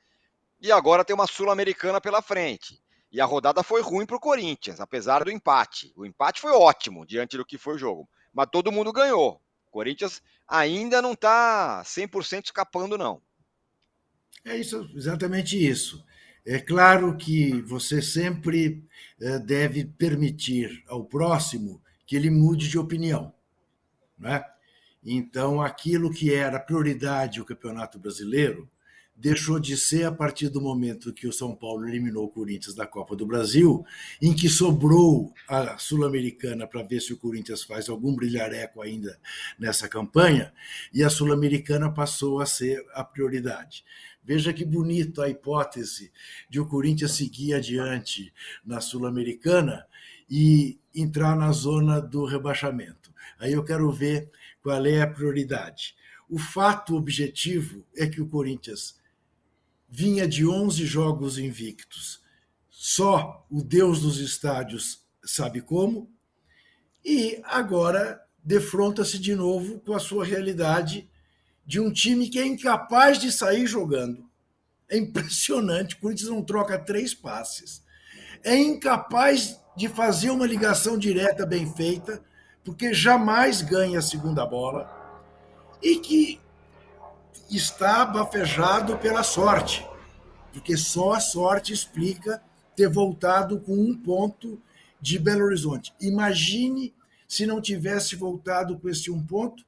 [0.60, 2.80] e agora tem uma Sul-Americana pela frente.
[3.10, 5.92] E a rodada foi ruim para o Corinthians, apesar do empate.
[5.96, 9.40] O empate foi ótimo diante do que foi o jogo, mas todo mundo ganhou.
[9.66, 13.20] O Corinthians ainda não está 100% escapando, não.
[14.44, 16.04] É isso, exatamente isso.
[16.46, 18.84] É claro que você sempre
[19.20, 23.34] eh, deve permitir ao próximo que ele mude de opinião.
[24.16, 24.44] Né?
[25.04, 28.70] Então, aquilo que era prioridade o Campeonato Brasileiro
[29.16, 32.86] deixou de ser a partir do momento que o São Paulo eliminou o Corinthians da
[32.86, 33.84] Copa do Brasil,
[34.20, 39.18] em que sobrou a Sul-Americana para ver se o Corinthians faz algum brilhareco ainda
[39.58, 40.52] nessa campanha,
[40.92, 43.84] e a Sul-Americana passou a ser a prioridade.
[44.22, 46.12] Veja que bonito a hipótese
[46.50, 48.32] de o Corinthians seguir adiante
[48.64, 49.86] na Sul-Americana
[50.28, 53.14] e entrar na zona do rebaixamento.
[53.38, 54.28] Aí eu quero ver
[54.62, 55.94] qual é a prioridade.
[56.28, 58.95] O fato objetivo é que o Corinthians
[59.88, 62.20] vinha de 11 jogos invictos.
[62.68, 66.10] Só o Deus dos estádios sabe como.
[67.04, 71.08] E agora defronta-se de novo com a sua realidade
[71.64, 74.28] de um time que é incapaz de sair jogando.
[74.88, 75.96] É impressionante.
[75.96, 77.82] O Corinthians não troca três passes.
[78.44, 82.22] É incapaz de fazer uma ligação direta bem feita,
[82.64, 84.88] porque jamais ganha a segunda bola.
[85.82, 86.40] E que
[87.50, 89.86] está bafejado pela sorte,
[90.52, 92.42] porque só a sorte explica
[92.74, 94.60] ter voltado com um ponto
[95.00, 95.92] de Belo Horizonte.
[96.00, 96.94] Imagine
[97.28, 99.64] se não tivesse voltado com esse um ponto,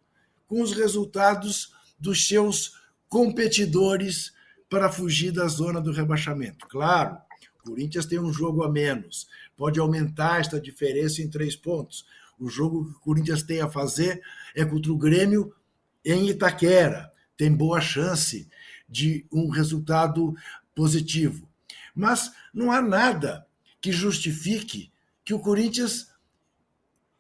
[0.47, 2.75] com os resultados dos seus
[3.09, 4.33] competidores
[4.69, 6.67] para fugir da zona do rebaixamento.
[6.67, 7.17] Claro,
[7.61, 9.27] o Corinthians tem um jogo a menos,
[9.57, 12.07] pode aumentar esta diferença em três pontos.
[12.39, 14.23] O jogo que o Corinthians tem a fazer
[14.55, 15.53] é contra o Grêmio
[16.05, 18.49] em Itaquera tem boa chance
[18.87, 20.35] de um resultado
[20.75, 21.49] positivo.
[21.95, 23.47] Mas não há nada
[23.81, 24.93] que justifique
[25.25, 26.09] que o Corinthians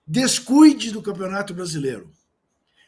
[0.06, 2.12] descuide do Campeonato Brasileiro.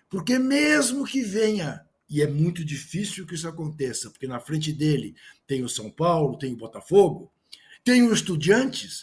[0.08, 5.14] Porque mesmo que venha, e é muito difícil que isso aconteça, porque na frente dele
[5.46, 7.32] tem o São Paulo, tem o Botafogo,
[7.84, 9.02] tem o Estudiantes.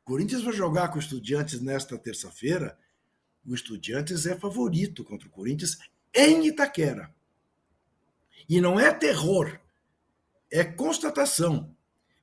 [0.00, 2.76] O Corinthians vai jogar com o Estudiantes nesta terça-feira.
[3.46, 5.78] O Estudiantes é favorito contra o Corinthians
[6.12, 7.14] em Itaquera.
[8.48, 9.58] E não é terror,
[10.50, 11.74] é constatação.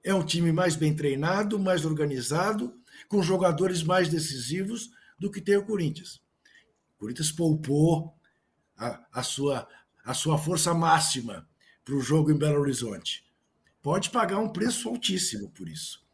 [0.03, 2.73] É um time mais bem treinado, mais organizado,
[3.07, 6.21] com jogadores mais decisivos do que tem o Corinthians.
[6.95, 8.15] O Corinthians poupou
[8.77, 9.67] a, a sua,
[10.03, 11.47] a sua força máxima
[11.83, 13.25] para o jogo em Belo Horizonte.
[13.81, 16.05] Pode pagar um preço altíssimo por isso.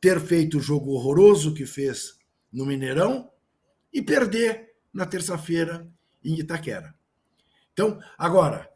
[0.00, 2.18] Ter feito o jogo horroroso que fez
[2.52, 3.30] no Mineirão
[3.92, 5.88] e perder na terça-feira
[6.24, 6.94] em Itaquera.
[7.72, 8.70] Então, agora,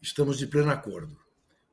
[0.00, 1.16] estamos de pleno acordo.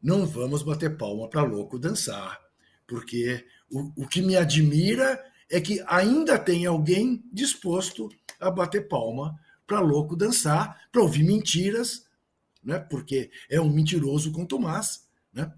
[0.01, 2.39] Não vamos bater palma para louco dançar,
[2.87, 9.37] porque o, o que me admira é que ainda tem alguém disposto a bater palma
[9.67, 12.07] para louco dançar, para ouvir mentiras,
[12.63, 12.79] né?
[12.79, 15.07] porque é um mentiroso com Tomás.
[15.33, 15.51] Né?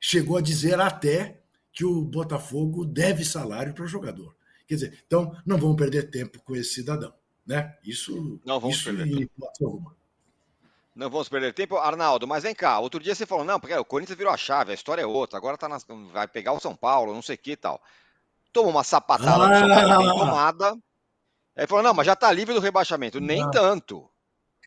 [0.00, 4.34] Chegou a dizer até que o Botafogo deve salário para o jogador.
[4.66, 7.12] Quer dizer, então não vamos perder tempo com esse cidadão.
[7.46, 7.76] Né?
[7.84, 9.28] Isso não vamos isso perder
[9.58, 9.96] tempo.
[10.94, 11.76] Não vamos perder tempo.
[11.76, 12.78] Arnaldo, mas vem cá.
[12.78, 15.36] Outro dia você falou, não, porque o Corinthians virou a chave, a história é outra.
[15.36, 17.82] Agora tá nas, vai pegar o São Paulo, não sei o que e tal.
[18.52, 19.58] Toma uma sapatada ah.
[19.58, 20.78] São Paulo bem tomada.
[21.56, 23.20] Aí falou, não, mas já tá livre do rebaixamento.
[23.20, 23.50] Nem não.
[23.50, 24.08] tanto.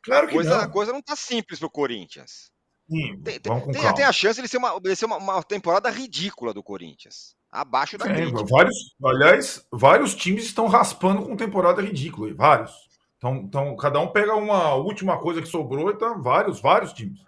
[0.04, 0.64] Claro que coisa, não.
[0.64, 2.52] A coisa não tá simples pro Corinthians.
[2.90, 6.54] Sim, tem, tem, tem, a chance de ser, uma, de ser uma, uma, temporada ridícula
[6.54, 7.36] do Corinthians.
[7.52, 12.34] Abaixo da Sim, vários, Aliás, vários times estão raspando com temporada ridícula.
[12.34, 12.72] Vários.
[13.18, 17.26] Então, então, cada um pega uma última coisa que sobrou e tá vários, vários times.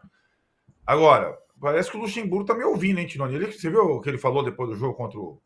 [0.86, 3.36] Agora, parece que o Luxemburgo tá me ouvindo, hein, Tironi?
[3.36, 5.42] Ele, você viu o que ele falou depois do jogo contra o,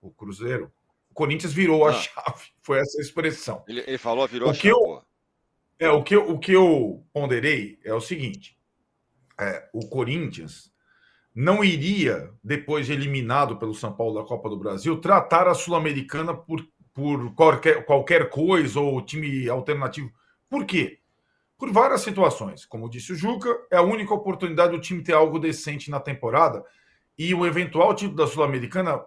[0.00, 0.70] o Cruzeiro?
[1.10, 1.90] O Corinthians virou ah.
[1.90, 2.44] a chave.
[2.60, 3.64] Foi essa a expressão.
[3.66, 4.68] Ele, ele falou, virou o a chave.
[4.68, 5.02] Eu,
[5.78, 8.58] é, o, que eu, o que eu ponderei é o seguinte:
[9.40, 10.70] é, o Corinthians
[11.34, 16.34] não iria, depois de eliminado pelo São Paulo da Copa do Brasil, tratar a Sul-Americana
[16.34, 16.66] por
[16.98, 20.10] por qualquer, qualquer coisa ou time alternativo.
[20.50, 20.98] Por quê?
[21.56, 22.66] Por várias situações.
[22.66, 26.64] Como disse o Juca, é a única oportunidade do time ter algo decente na temporada
[27.16, 29.00] e o eventual título da Sul-Americana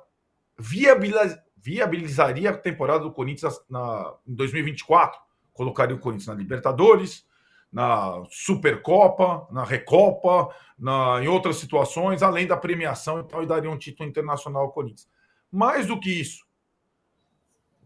[0.57, 5.19] viabilizaria a temporada do Corinthians na, em 2024.
[5.51, 7.27] Colocaria o Corinthians na Libertadores,
[7.69, 10.47] na Supercopa, na Recopa,
[10.79, 14.71] na, em outras situações, além da premiação e tal, e daria um título internacional ao
[14.71, 15.09] Corinthians.
[15.51, 16.49] Mais do que isso,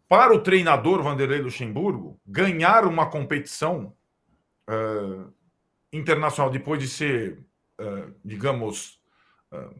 [0.08, 3.93] para o treinador Vanderlei Luxemburgo, ganhar uma competição
[4.70, 5.34] uh,
[5.91, 7.39] internacional depois de ser,
[7.80, 9.01] uh, digamos,
[9.51, 9.76] uh,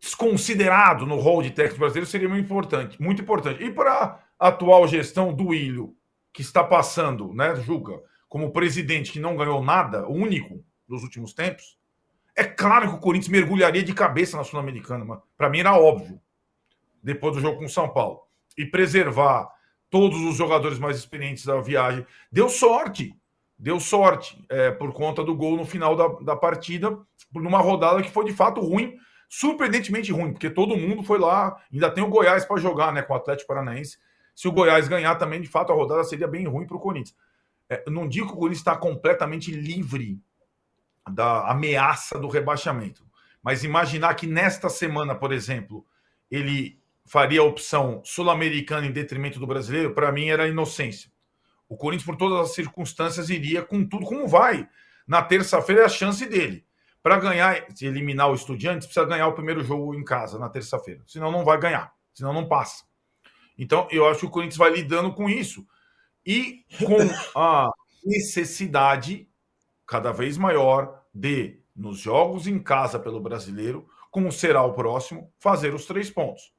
[0.00, 3.64] desconsiderado no rol de técnico brasileiro seria muito importante, muito importante.
[3.64, 5.96] E para a atual gestão do Ilho,
[6.32, 11.78] que está passando, né, Juca, como presidente que não ganhou nada, único nos últimos tempos,
[12.36, 16.20] é claro que o Corinthians mergulharia de cabeça na Sul-Americana, para mim era óbvio,
[17.02, 18.22] depois do jogo com o São Paulo.
[18.58, 19.48] E preservar
[19.94, 22.04] todos os jogadores mais experientes da viagem.
[22.32, 23.16] Deu sorte,
[23.56, 26.98] deu sorte é, por conta do gol no final da, da partida,
[27.32, 31.88] numa rodada que foi de fato ruim, surpreendentemente ruim, porque todo mundo foi lá, ainda
[31.92, 33.96] tem o Goiás para jogar né, com o Atlético Paranaense.
[34.34, 37.16] Se o Goiás ganhar também, de fato, a rodada seria bem ruim para o Corinthians.
[37.70, 40.20] É, não digo que o Corinthians está completamente livre
[41.08, 43.06] da ameaça do rebaixamento,
[43.40, 45.86] mas imaginar que nesta semana, por exemplo,
[46.28, 51.10] ele faria a opção sul-americana em detrimento do brasileiro, para mim era inocência.
[51.68, 54.68] O Corinthians, por todas as circunstâncias, iria com tudo como vai.
[55.06, 56.64] Na terça-feira é a chance dele.
[57.02, 61.02] para ganhar, se eliminar o Estudiantes, precisa ganhar o primeiro jogo em casa na terça-feira.
[61.06, 62.84] Senão não vai ganhar, senão não passa.
[63.58, 65.66] Então, eu acho que o Corinthians vai lidando com isso
[66.24, 66.96] e com
[67.38, 67.70] a
[68.02, 69.28] necessidade
[69.86, 75.74] cada vez maior de, nos jogos em casa pelo brasileiro, como será o próximo, fazer
[75.74, 76.53] os três pontos.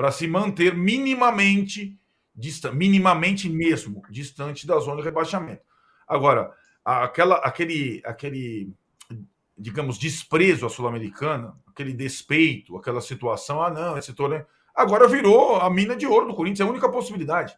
[0.00, 1.94] Para se manter minimamente,
[2.34, 5.60] distante, minimamente mesmo, distante da zona de rebaixamento.
[6.08, 6.50] Agora,
[6.82, 8.72] aquela, aquele, aquele,
[9.58, 14.46] digamos, desprezo à Sul-Americana, aquele despeito, aquela situação, ah, não, esse torneio.
[14.74, 17.54] Agora virou a mina de ouro do Corinthians, é a única possibilidade.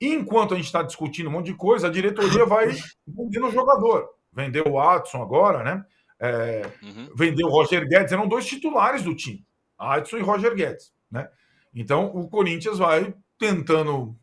[0.00, 4.08] Enquanto a gente está discutindo um monte de coisa, a diretoria vai vendendo o jogador.
[4.32, 5.84] Vendeu o Watson agora, né?
[6.20, 7.10] É, uhum.
[7.16, 9.44] Vendeu o Roger Guedes, eram dois titulares do time,
[9.76, 11.28] Adson e Roger Guedes, né?
[11.74, 14.16] Então o Corinthians vai tentando,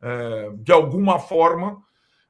[0.00, 1.82] é, de alguma forma,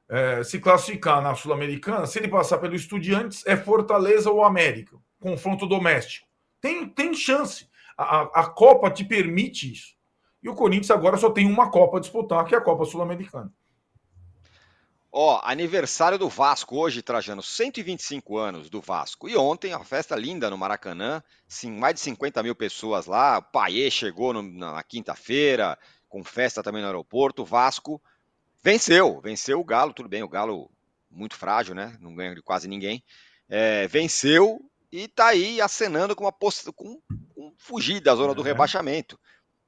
[0.09, 2.05] é, se classificar na Sul-Americana.
[2.05, 6.27] Se ele passar pelo Estudiantes, é Fortaleza ou América, confronto doméstico.
[6.59, 7.69] Tem, tem chance.
[7.97, 9.93] A, a Copa te permite isso.
[10.41, 13.51] E o Corinthians agora só tem uma Copa a disputar, que é a Copa Sul-Americana.
[15.15, 19.29] Ó, aniversário do Vasco hoje, Trajano, 125 anos do Vasco.
[19.29, 23.37] E ontem, a festa linda no Maracanã, sim, mais de 50 mil pessoas lá.
[23.37, 25.77] O Paiê chegou no, na quinta-feira,
[26.09, 27.43] com festa também no aeroporto.
[27.43, 28.01] O Vasco
[28.63, 30.67] venceu, venceu o Galo, tudo bem, o Galo
[31.11, 31.95] muito frágil, né?
[32.01, 33.03] Não ganha de quase ninguém.
[33.47, 36.71] É, venceu e tá aí acenando com uma post...
[36.71, 36.99] com,
[37.35, 39.19] com fugir da zona do rebaixamento.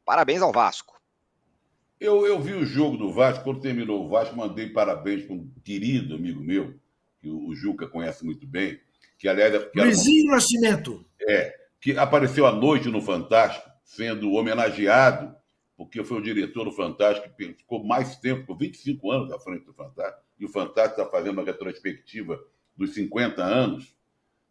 [0.04, 0.95] Parabéns ao Vasco.
[2.06, 5.51] Eu, eu vi o jogo do Vasco, quando terminou o Vasco, mandei parabéns para um
[5.64, 6.80] querido amigo meu,
[7.20, 8.80] que o Juca conhece muito bem,
[9.18, 9.66] que aliás.
[9.72, 10.36] Que Luizinho era...
[10.36, 11.03] Nascimento.
[11.28, 15.36] É, que apareceu à noite no Fantástico, sendo homenageado,
[15.76, 19.66] porque foi o diretor do Fantástico que ficou mais tempo, ficou 25 anos à frente
[19.66, 22.39] do Fantástico, e o Fantástico está fazendo uma retrospectiva
[22.78, 23.95] dos 50 anos.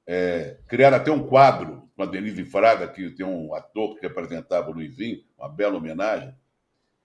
[0.05, 4.71] É, criaram até um quadro com a Denise Fraga, que tem um ator que representava
[4.71, 6.35] o Luizinho, uma bela homenagem,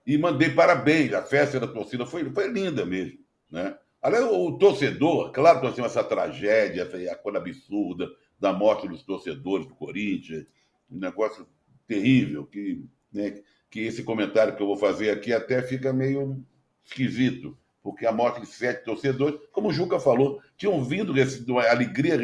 [0.10, 1.14] e mandei parabéns.
[1.14, 3.20] A festa da torcida foi, foi linda mesmo.
[3.52, 3.78] Né?
[4.02, 9.04] Aliás, o torcedor, claro que nós temos essa tragédia, essa coisa absurda da morte dos
[9.04, 10.48] torcedores do Corinthians,
[10.90, 11.46] um negócio
[11.88, 12.84] terrível, que,
[13.14, 13.40] né,
[13.70, 16.44] que esse comentário que eu vou fazer aqui até fica meio
[16.84, 21.14] esquisito, porque a morte de sete torcedores, como o Juca falou, tinham vindo
[21.48, 22.18] uma alegria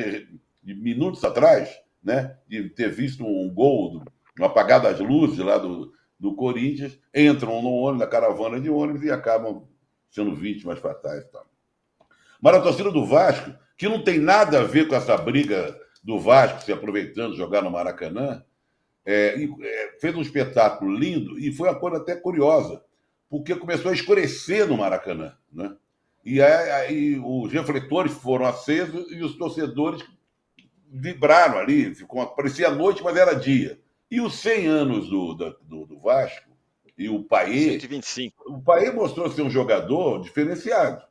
[0.64, 1.70] de minutos atrás,
[2.04, 4.04] né, de ter visto um gol,
[4.40, 9.04] um apagado das luzes lá do, do Corinthians, entram no ônibus, na caravana de ônibus
[9.04, 9.68] e acabam
[10.10, 11.26] sendo vítimas fatais.
[11.30, 11.42] Tá?
[12.42, 16.20] Mas a torcida do Vasco, que não tem nada a ver com essa briga do
[16.20, 18.44] Vasco se aproveitando de jogar no Maracanã,
[19.06, 22.84] é, é, fez um espetáculo lindo e foi uma coisa até curiosa,
[23.30, 25.36] porque começou a escurecer no Maracanã.
[25.52, 25.76] Né?
[26.24, 30.04] E aí, os refletores foram acesos e os torcedores
[30.88, 33.80] vibraram ali, ficou, parecia noite, mas era dia.
[34.10, 36.52] E os 100 anos do, do, do Vasco
[36.98, 37.72] e o Paê.
[37.72, 38.54] 125.
[38.54, 41.04] O Paê mostrou ser um jogador diferenciado.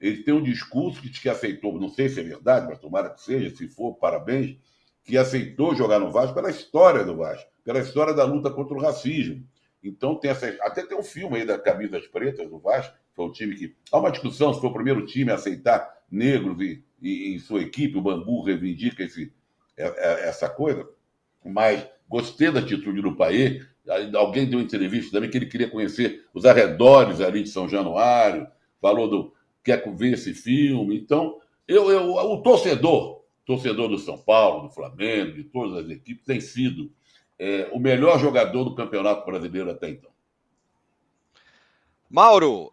[0.00, 3.20] Ele tem um discurso que que aceitou, não sei se é verdade, mas tomara que
[3.20, 4.56] seja, se for, parabéns,
[5.04, 8.80] que aceitou jogar no Vasco pela história do Vasco, pela história da luta contra o
[8.80, 9.46] racismo.
[9.82, 10.48] Então tem essa.
[10.62, 13.76] Até tem um filme aí da Camisas Pretas do Vasco, foi um time que.
[13.92, 17.62] Há uma discussão se foi o primeiro time a aceitar negros e, e em sua
[17.62, 19.32] equipe, o Bambu reivindica esse,
[19.76, 20.88] é, é, essa coisa,
[21.44, 23.62] mas Gostei da atitude do Paê.
[24.18, 28.48] Alguém deu entrevista também que ele queria conhecer os arredores ali de São Januário,
[28.80, 29.32] falou do
[29.62, 30.98] quer ver esse filme.
[30.98, 31.38] Então,
[31.68, 36.40] eu, eu, o torcedor, torcedor do São Paulo, do Flamengo, de todas as equipes, tem
[36.40, 36.90] sido
[37.38, 40.10] é, o melhor jogador do Campeonato Brasileiro até então.
[42.08, 42.72] Mauro,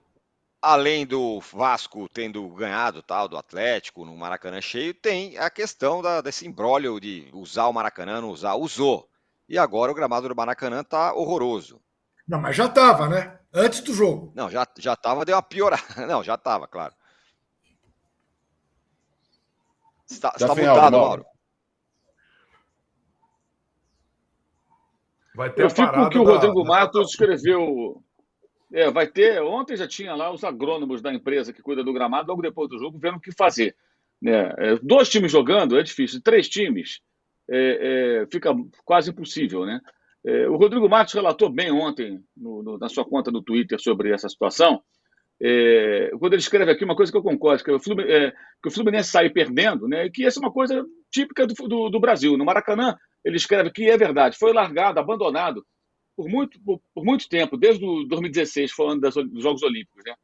[0.60, 6.22] além do Vasco tendo ganhado tal do Atlético no Maracanã cheio, tem a questão da,
[6.22, 9.08] desse imbróglio de usar o Maracanã, não usar, usou.
[9.48, 11.82] E agora o gramado do Maracanã tá horroroso.
[12.28, 13.40] Não, mas já estava, né?
[13.54, 14.32] Antes do jogo.
[14.36, 15.84] Não, já, já tava, deu uma piorada.
[16.06, 16.94] Não, já estava, claro.
[20.10, 21.26] Está, está mutado, Mauro.
[25.34, 26.70] Vai ter Eu fico com o que o Rodrigo da...
[26.70, 28.04] Matos escreveu.
[28.74, 29.42] É, vai ter.
[29.42, 32.80] Ontem já tinha lá os agrônomos da empresa que cuida do gramado, logo depois do
[32.80, 33.76] jogo, vendo o que fazer.
[34.22, 34.54] Né?
[34.58, 36.22] É, dois times jogando é difícil.
[36.22, 37.02] Três times
[37.50, 39.80] é, é, fica quase impossível, né?
[40.26, 44.12] É, o Rodrigo Matos relatou bem ontem no, no, na sua conta no Twitter sobre
[44.12, 44.82] essa situação.
[45.40, 48.32] É, quando ele escreve aqui uma coisa que eu concordo, que, o Fluminense, é,
[48.62, 50.10] que o Fluminense sai perdendo, né?
[50.10, 52.36] Que essa é uma coisa típica do, do, do, Brasil.
[52.36, 55.66] No Maracanã, ele escreve que é verdade, foi largado, abandonado
[56.16, 60.16] por muito, por, por muito tempo, desde 2016, falando das, dos Jogos Olímpicos, né?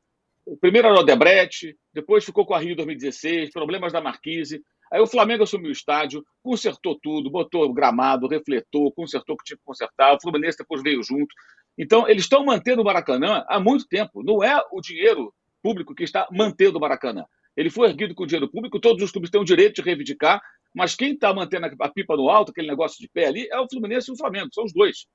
[0.45, 4.61] O primeiro era o Debrecht, depois ficou com a Rio 2016, problemas da Marquise,
[4.93, 9.57] Aí o Flamengo assumiu o estádio, consertou tudo, botou gramado, refletou, consertou o que tinha
[9.57, 11.33] que consertar, o Fluminense depois veio junto.
[11.75, 14.21] Então, eles estão mantendo o Maracanã há muito tempo.
[14.23, 15.33] Não é o dinheiro
[15.63, 17.25] público que está mantendo o Maracanã.
[17.57, 20.39] Ele foi erguido com dinheiro público, todos os clubes têm o direito de reivindicar,
[20.75, 23.67] mas quem está mantendo a pipa no alto, aquele negócio de pé ali, é o
[23.67, 25.07] Fluminense e o Flamengo, são os dois.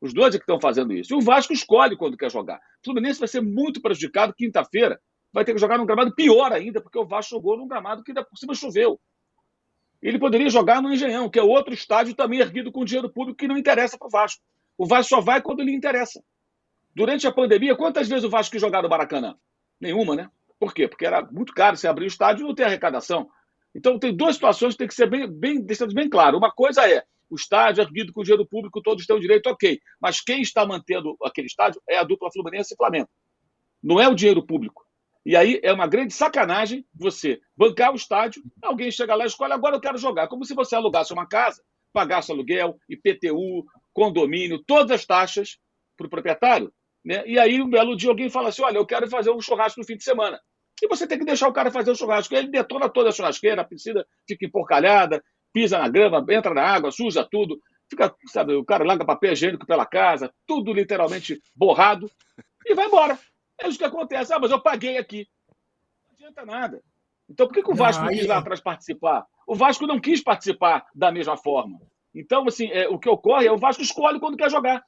[0.00, 1.12] Os dois é que estão fazendo isso.
[1.12, 2.56] E o Vasco escolhe quando quer jogar.
[2.56, 4.98] O Fluminense vai ser muito prejudicado quinta-feira.
[5.30, 8.12] Vai ter que jogar num gramado pior ainda, porque o Vasco jogou num gramado que
[8.12, 8.98] ainda por cima choveu.
[10.02, 13.48] Ele poderia jogar no Engenhão, que é outro estádio também erguido com dinheiro público que
[13.48, 14.42] não interessa para o Vasco.
[14.76, 16.22] O Vasco só vai quando lhe interessa.
[16.94, 19.36] Durante a pandemia, quantas vezes o Vasco quis jogar no Maracanã?
[19.80, 20.30] Nenhuma, né?
[20.58, 20.88] Por quê?
[20.88, 23.28] Porque era muito caro você abrir o estádio e não ter arrecadação.
[23.74, 26.38] Então, tem duas situações que tem que ser bem, bem, bem claro.
[26.38, 29.78] Uma coisa é o estádio erguido com dinheiro público, todos têm o direito, ok.
[30.00, 33.08] Mas quem está mantendo aquele estádio é a dupla Fluminense e Flamengo.
[33.82, 34.85] Não é o dinheiro público.
[35.26, 39.52] E aí é uma grande sacanagem você bancar o estádio, alguém chega lá e escolhe,
[39.52, 40.28] agora eu quero jogar.
[40.28, 41.60] Como se você alugasse uma casa,
[41.92, 45.58] pagasse aluguel, IPTU, condomínio, todas as taxas
[45.96, 46.72] para o proprietário.
[47.04, 47.24] Né?
[47.26, 49.86] E aí, um belo dia, alguém fala assim: olha, eu quero fazer um churrasco no
[49.86, 50.38] fim de semana.
[50.80, 52.32] E você tem que deixar o cara fazer o churrasco.
[52.32, 55.20] Ele detona toda a churrasqueira, a piscina fica empurcalhada,
[55.52, 57.60] pisa na grama, entra na água, suja tudo.
[57.90, 62.08] Fica, sabe, o cara larga papel higiênico pela casa, tudo literalmente borrado,
[62.64, 63.18] e vai embora.
[63.58, 64.32] É isso que acontece.
[64.32, 65.26] Ah, mas eu paguei aqui.
[66.08, 66.82] Não adianta nada.
[67.28, 69.26] Então, por que, que o Vasco não, não quis lá atrás participar?
[69.46, 71.78] O Vasco não quis participar da mesma forma.
[72.14, 74.82] Então, assim, é, o que ocorre é o Vasco escolhe quando quer jogar.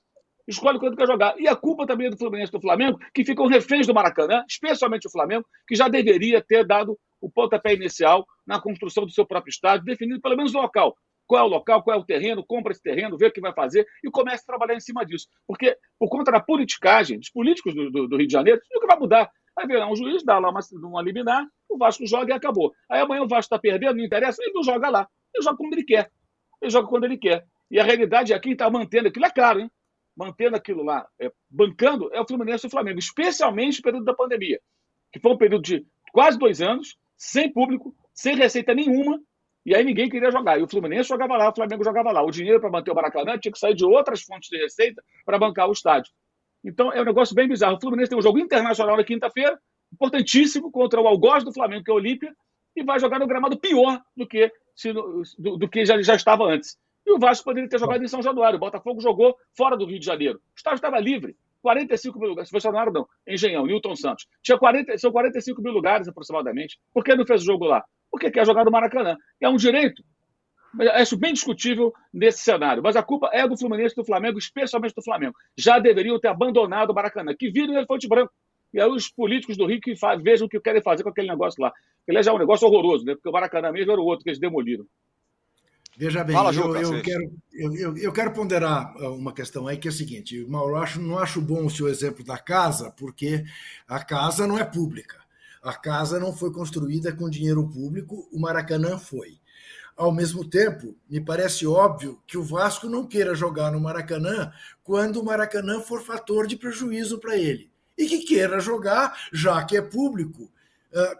[0.46, 1.38] Escolhe quando quer jogar.
[1.38, 4.44] E a culpa também é do Fluminense e do Flamengo, que ficam reféns do Maracanã,
[4.48, 9.26] especialmente o Flamengo, que já deveria ter dado o pontapé inicial na construção do seu
[9.26, 10.96] próprio estádio, definindo pelo menos o local.
[11.28, 13.52] Qual é o local, qual é o terreno, compra esse terreno, vê o que vai
[13.52, 15.28] fazer e começa a trabalhar em cima disso.
[15.46, 18.98] Porque, por conta da politicagem dos políticos do, do, do Rio de Janeiro, nunca vai
[18.98, 19.30] mudar.
[19.54, 22.72] Vai ver um juiz, dá lá uma, uma liminar, o Vasco joga e acabou.
[22.90, 25.08] Aí amanhã o Vasco está perdendo, não interessa, ele não joga lá.
[25.34, 26.10] Ele joga quando ele quer.
[26.62, 27.44] Ele joga quando ele quer.
[27.70, 29.70] E a realidade é quem está mantendo aquilo, é claro, hein?
[30.18, 34.12] mantendo aquilo lá, é, bancando, é o Fluminense e o Flamengo, especialmente no período da
[34.12, 34.60] pandemia,
[35.12, 39.20] que foi um período de quase dois anos, sem público, sem receita nenhuma,
[39.68, 40.58] e aí ninguém queria jogar.
[40.58, 42.22] E o Fluminense jogava lá, o Flamengo jogava lá.
[42.22, 45.38] O dinheiro para manter o Maracanã tinha que sair de outras fontes de receita para
[45.38, 46.10] bancar o estádio.
[46.64, 47.76] Então é um negócio bem bizarro.
[47.76, 49.58] O Fluminense tem um jogo internacional na quinta-feira,
[49.92, 52.34] importantíssimo, contra o Algoz do Flamengo, que é o Olímpia,
[52.74, 56.44] e vai jogar no gramado pior do que, se, do, do, que já, já estava
[56.44, 56.78] antes.
[57.06, 58.56] E o Vasco poderia ter jogado em São Januário.
[58.56, 60.38] O Botafogo jogou fora do Rio de Janeiro.
[60.38, 61.36] O estádio estava livre.
[61.60, 62.48] 45 mil lugares.
[62.48, 63.06] Se São Januário, não.
[63.26, 64.26] Engenhão, Newton Santos.
[64.42, 66.78] Tinha 40, são 45 mil lugares aproximadamente.
[66.92, 67.84] Por que não fez o jogo lá?
[68.10, 69.16] Porque quer jogar no Maracanã.
[69.40, 70.02] É um direito.
[70.94, 72.82] Acho bem discutível nesse cenário.
[72.82, 75.34] Mas a culpa é do Fluminense e do Flamengo, especialmente do Flamengo.
[75.56, 77.34] Já deveriam ter abandonado o Maracanã.
[77.38, 78.32] Que viram o elefante branco.
[78.72, 81.62] E aí os políticos do Rio que vejam o que querem fazer com aquele negócio
[81.62, 81.72] lá.
[82.08, 83.14] Aliás, é um negócio horroroso, né?
[83.14, 84.86] Porque o Maracanã mesmo era o outro que eles demoliram.
[85.98, 89.88] Veja bem, Fala, eu, eu, quero, eu, eu, quero ponderar uh, uma questão aí que
[89.88, 93.44] é a seguinte: Mauro, eu acho, não acho bom o seu exemplo da casa, porque
[93.88, 95.18] a casa não é pública.
[95.68, 99.38] A casa não foi construída com dinheiro público, o Maracanã foi.
[99.94, 104.50] Ao mesmo tempo, me parece óbvio que o Vasco não queira jogar no Maracanã
[104.82, 107.70] quando o Maracanã for fator de prejuízo para ele.
[107.98, 110.50] E que queira jogar, já que é público,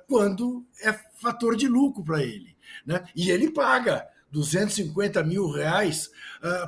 [0.07, 2.57] quando é fator de lucro para ele.
[2.86, 3.05] Né?
[3.14, 6.11] E ele paga 250 mil reais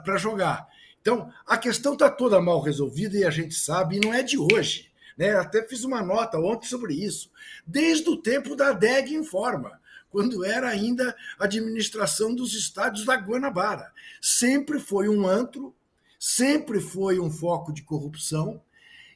[0.05, 0.69] para jogar.
[1.01, 4.37] Então, a questão está toda mal resolvida e a gente sabe, e não é de
[4.37, 4.90] hoje.
[5.17, 5.31] Né?
[5.37, 7.31] Até fiz uma nota ontem sobre isso.
[7.67, 9.81] Desde o tempo da DEG Informa,
[10.11, 13.93] quando era ainda administração dos estádios da Guanabara.
[14.21, 15.75] Sempre foi um antro,
[16.19, 18.61] sempre foi um foco de corrupção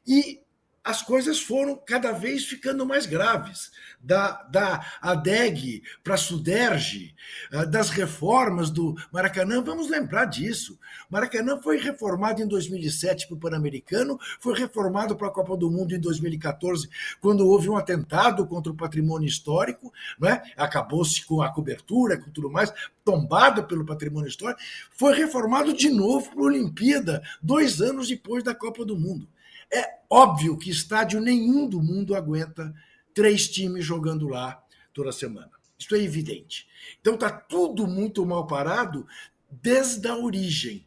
[0.06, 0.40] e
[0.84, 3.72] as coisas foram cada vez ficando mais graves.
[3.98, 7.14] Da, da ADEG para a Suderge,
[7.50, 10.78] ah, das reformas do Maracanã, vamos lembrar disso.
[11.08, 15.94] Maracanã foi reformado em 2007 para o Pan-Americano, foi reformado para a Copa do Mundo
[15.94, 16.86] em 2014,
[17.18, 20.42] quando houve um atentado contra o patrimônio histórico, né?
[20.54, 22.70] acabou-se com a cobertura, com tudo mais,
[23.02, 24.60] tombado pelo patrimônio histórico,
[24.90, 29.26] foi reformado de novo para a Olimpíada, dois anos depois da Copa do Mundo.
[29.72, 32.74] É óbvio que estádio nenhum do mundo aguenta
[33.12, 34.62] três times jogando lá
[34.92, 35.50] toda semana.
[35.78, 36.66] Isso é evidente.
[37.00, 39.06] Então está tudo muito mal parado
[39.50, 40.86] desde a origem.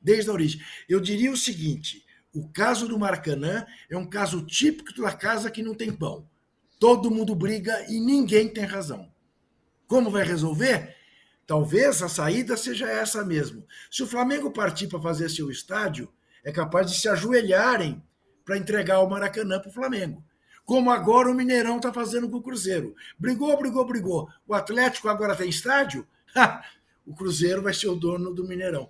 [0.00, 0.60] Desde a origem.
[0.88, 2.04] Eu diria o seguinte:
[2.34, 6.28] o caso do Maracanã é um caso típico da casa que não tem pão.
[6.80, 9.12] Todo mundo briga e ninguém tem razão.
[9.86, 10.96] Como vai resolver?
[11.46, 13.66] Talvez a saída seja essa mesmo.
[13.90, 16.12] Se o Flamengo partir para fazer seu estádio,
[16.42, 18.02] é capaz de se ajoelharem
[18.44, 20.24] para entregar o Maracanã para o Flamengo.
[20.64, 22.94] como agora o Mineirão está fazendo com o Cruzeiro.
[23.18, 24.28] Brigou, brigou, brigou.
[24.46, 26.06] O Atlético agora tem estádio?
[27.04, 28.88] o Cruzeiro vai ser o dono do Mineirão.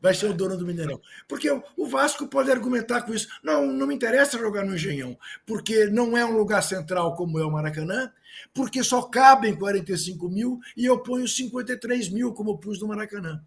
[0.00, 1.00] Vai ser o dono do Mineirão.
[1.26, 3.28] Porque o Vasco pode argumentar com isso.
[3.42, 7.44] Não, não me interessa jogar no Engenhão, porque não é um lugar central como é
[7.44, 8.12] o Maracanã,
[8.52, 13.42] porque só cabem 45 mil e eu ponho 53 mil, como pus no Maracanã.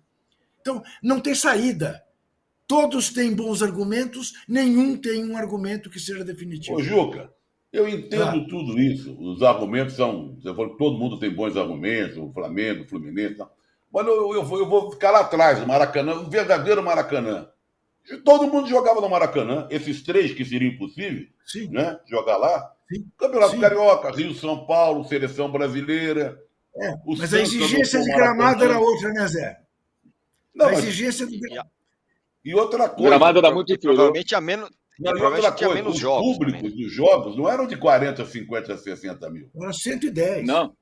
[0.59, 2.03] Então, não tem saída.
[2.69, 6.77] Todos têm bons argumentos, nenhum tem um argumento que seja definitivo.
[6.77, 7.33] Ô, Juca,
[7.73, 8.45] eu entendo ah.
[8.47, 9.17] tudo isso.
[9.19, 10.35] Os argumentos são.
[10.35, 13.39] Você falou que todo mundo tem bons argumentos, o Flamengo, o Fluminense.
[13.39, 13.49] Não.
[13.91, 17.49] Mas eu, eu, vou, eu vou ficar lá atrás, no Maracanã, o verdadeiro Maracanã.
[18.23, 21.69] Todo mundo jogava no Maracanã, esses três que seria impossível, Sim.
[21.71, 21.99] né?
[22.07, 22.71] Jogar lá.
[22.87, 23.03] Sim.
[23.17, 23.61] Campeonato Sim.
[23.61, 26.39] Carioca, Rio São Paulo, Seleção Brasileira.
[26.75, 29.59] É, mas Santos a exigência de gramado era outra, né, Zé?
[30.53, 31.33] Não, a exigência mas...
[31.33, 31.78] de...
[32.43, 33.01] E outra coisa.
[33.01, 33.93] O gramado era muito frio.
[33.93, 34.69] Provavelmente a menos.
[34.99, 36.77] Não, e outra coisa, os jogos públicos também.
[36.77, 39.49] dos jogos não eram de 40, 50, 60 mil.
[39.55, 40.45] Eram 110.
[40.45, 40.75] Não.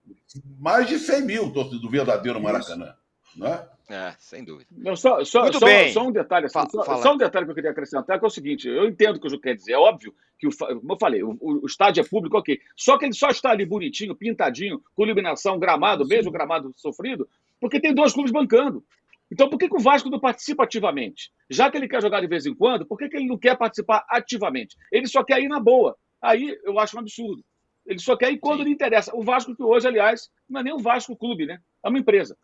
[0.59, 2.95] Mais de 100 mil do verdadeiro Maracanã.
[3.35, 3.63] Né?
[3.89, 4.67] É, sem dúvida.
[4.71, 5.93] Não, só, só, Muito só, bem.
[5.93, 8.31] só um detalhe, assim, só, só, um detalhe que eu queria acrescentar, que é o
[8.31, 9.73] seguinte: eu entendo o que o Ju quer dizer.
[9.73, 12.59] É óbvio que, o, como eu falei, o, o, estádio é público, ok.
[12.75, 17.29] Só que ele só está ali bonitinho, pintadinho, com iluminação, gramado, mesmo gramado sofrido,
[17.61, 18.83] porque tem dois clubes bancando.
[19.31, 21.31] Então, por que, que, o Vasco não participa ativamente?
[21.49, 23.57] Já que ele quer jogar de vez em quando, por que, que ele não quer
[23.57, 24.75] participar ativamente?
[24.91, 25.97] Ele só quer ir na boa.
[26.21, 27.43] Aí eu acho um absurdo.
[27.85, 28.65] Ele só quer ir quando Sim.
[28.65, 29.15] lhe interessa.
[29.15, 31.59] O Vasco, que hoje, aliás, não é nem o Vasco Clube, né?
[31.83, 32.37] É uma empresa.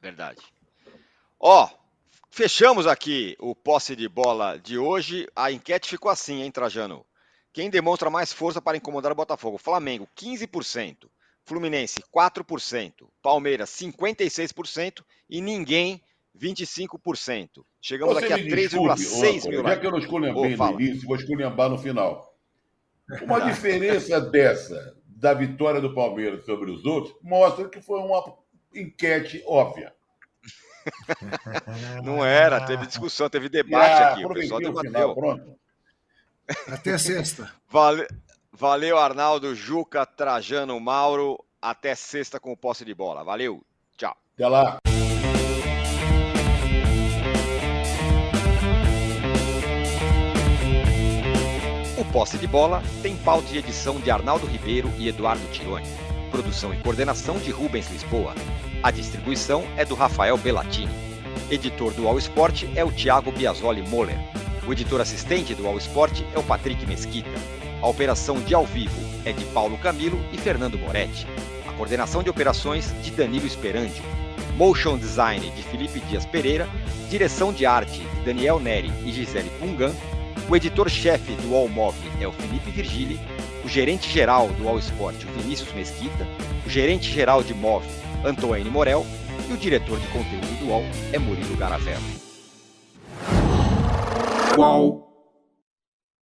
[0.00, 0.40] Verdade.
[1.40, 1.68] Ó,
[2.30, 5.28] fechamos aqui o posse de bola de hoje.
[5.34, 7.04] A enquete ficou assim, hein, Trajano?
[7.52, 9.58] Quem demonstra mais força para incomodar o Botafogo?
[9.58, 11.08] Flamengo, 15%.
[11.48, 12.92] Fluminense, 4%.
[13.22, 15.02] Palmeiras, 56%.
[15.30, 16.02] E ninguém,
[16.38, 17.64] 25%.
[17.80, 19.62] Chegamos Você aqui a 3,6 mil.
[19.62, 22.36] Já que eu não esculhambei oh, no início, vou esculhambar no final.
[23.22, 28.36] Uma diferença dessa, da vitória do Palmeiras sobre os outros, mostra que foi uma
[28.74, 29.92] enquete óbvia.
[32.04, 34.24] Não era, teve discussão, teve debate ah, aqui.
[34.24, 34.90] O pessoal debateu.
[34.90, 35.58] Final, pronto.
[36.68, 37.52] Até sexta.
[37.68, 38.06] Valeu.
[38.58, 41.38] Valeu, Arnaldo, Juca, Trajano, Mauro.
[41.62, 43.22] Até sexta com o posse de bola.
[43.22, 43.64] Valeu.
[43.96, 44.16] Tchau.
[44.34, 44.78] Até lá.
[51.96, 55.86] O posse de bola tem pauta e edição de Arnaldo Ribeiro e Eduardo Tironi.
[56.32, 58.34] Produção e coordenação de Rubens Lisboa.
[58.82, 60.92] A distribuição é do Rafael Bellatini.
[61.48, 64.18] Editor do All Sport é o Thiago Biasoli Moller.
[64.66, 67.57] O editor assistente do All Sport é o Patrick Mesquita.
[67.80, 71.26] A operação de ao vivo é de Paulo Camilo e Fernando Moretti.
[71.68, 74.02] A coordenação de operações de Danilo Esperandio.
[74.56, 76.68] Motion Design de Felipe Dias Pereira.
[77.08, 79.92] Direção de arte de Daniel Neri e Gisele Pungan.
[80.48, 83.20] O editor-chefe do All Mob é o Felipe Virgili.
[83.64, 86.26] O gerente-geral do All Sport, o Vinícius Mesquita.
[86.66, 87.84] O gerente-geral de MOV,
[88.24, 89.06] Antoine Morel.
[89.48, 92.02] E o diretor de conteúdo do UOL é Murilo Garavello.
[94.56, 95.07] Qual?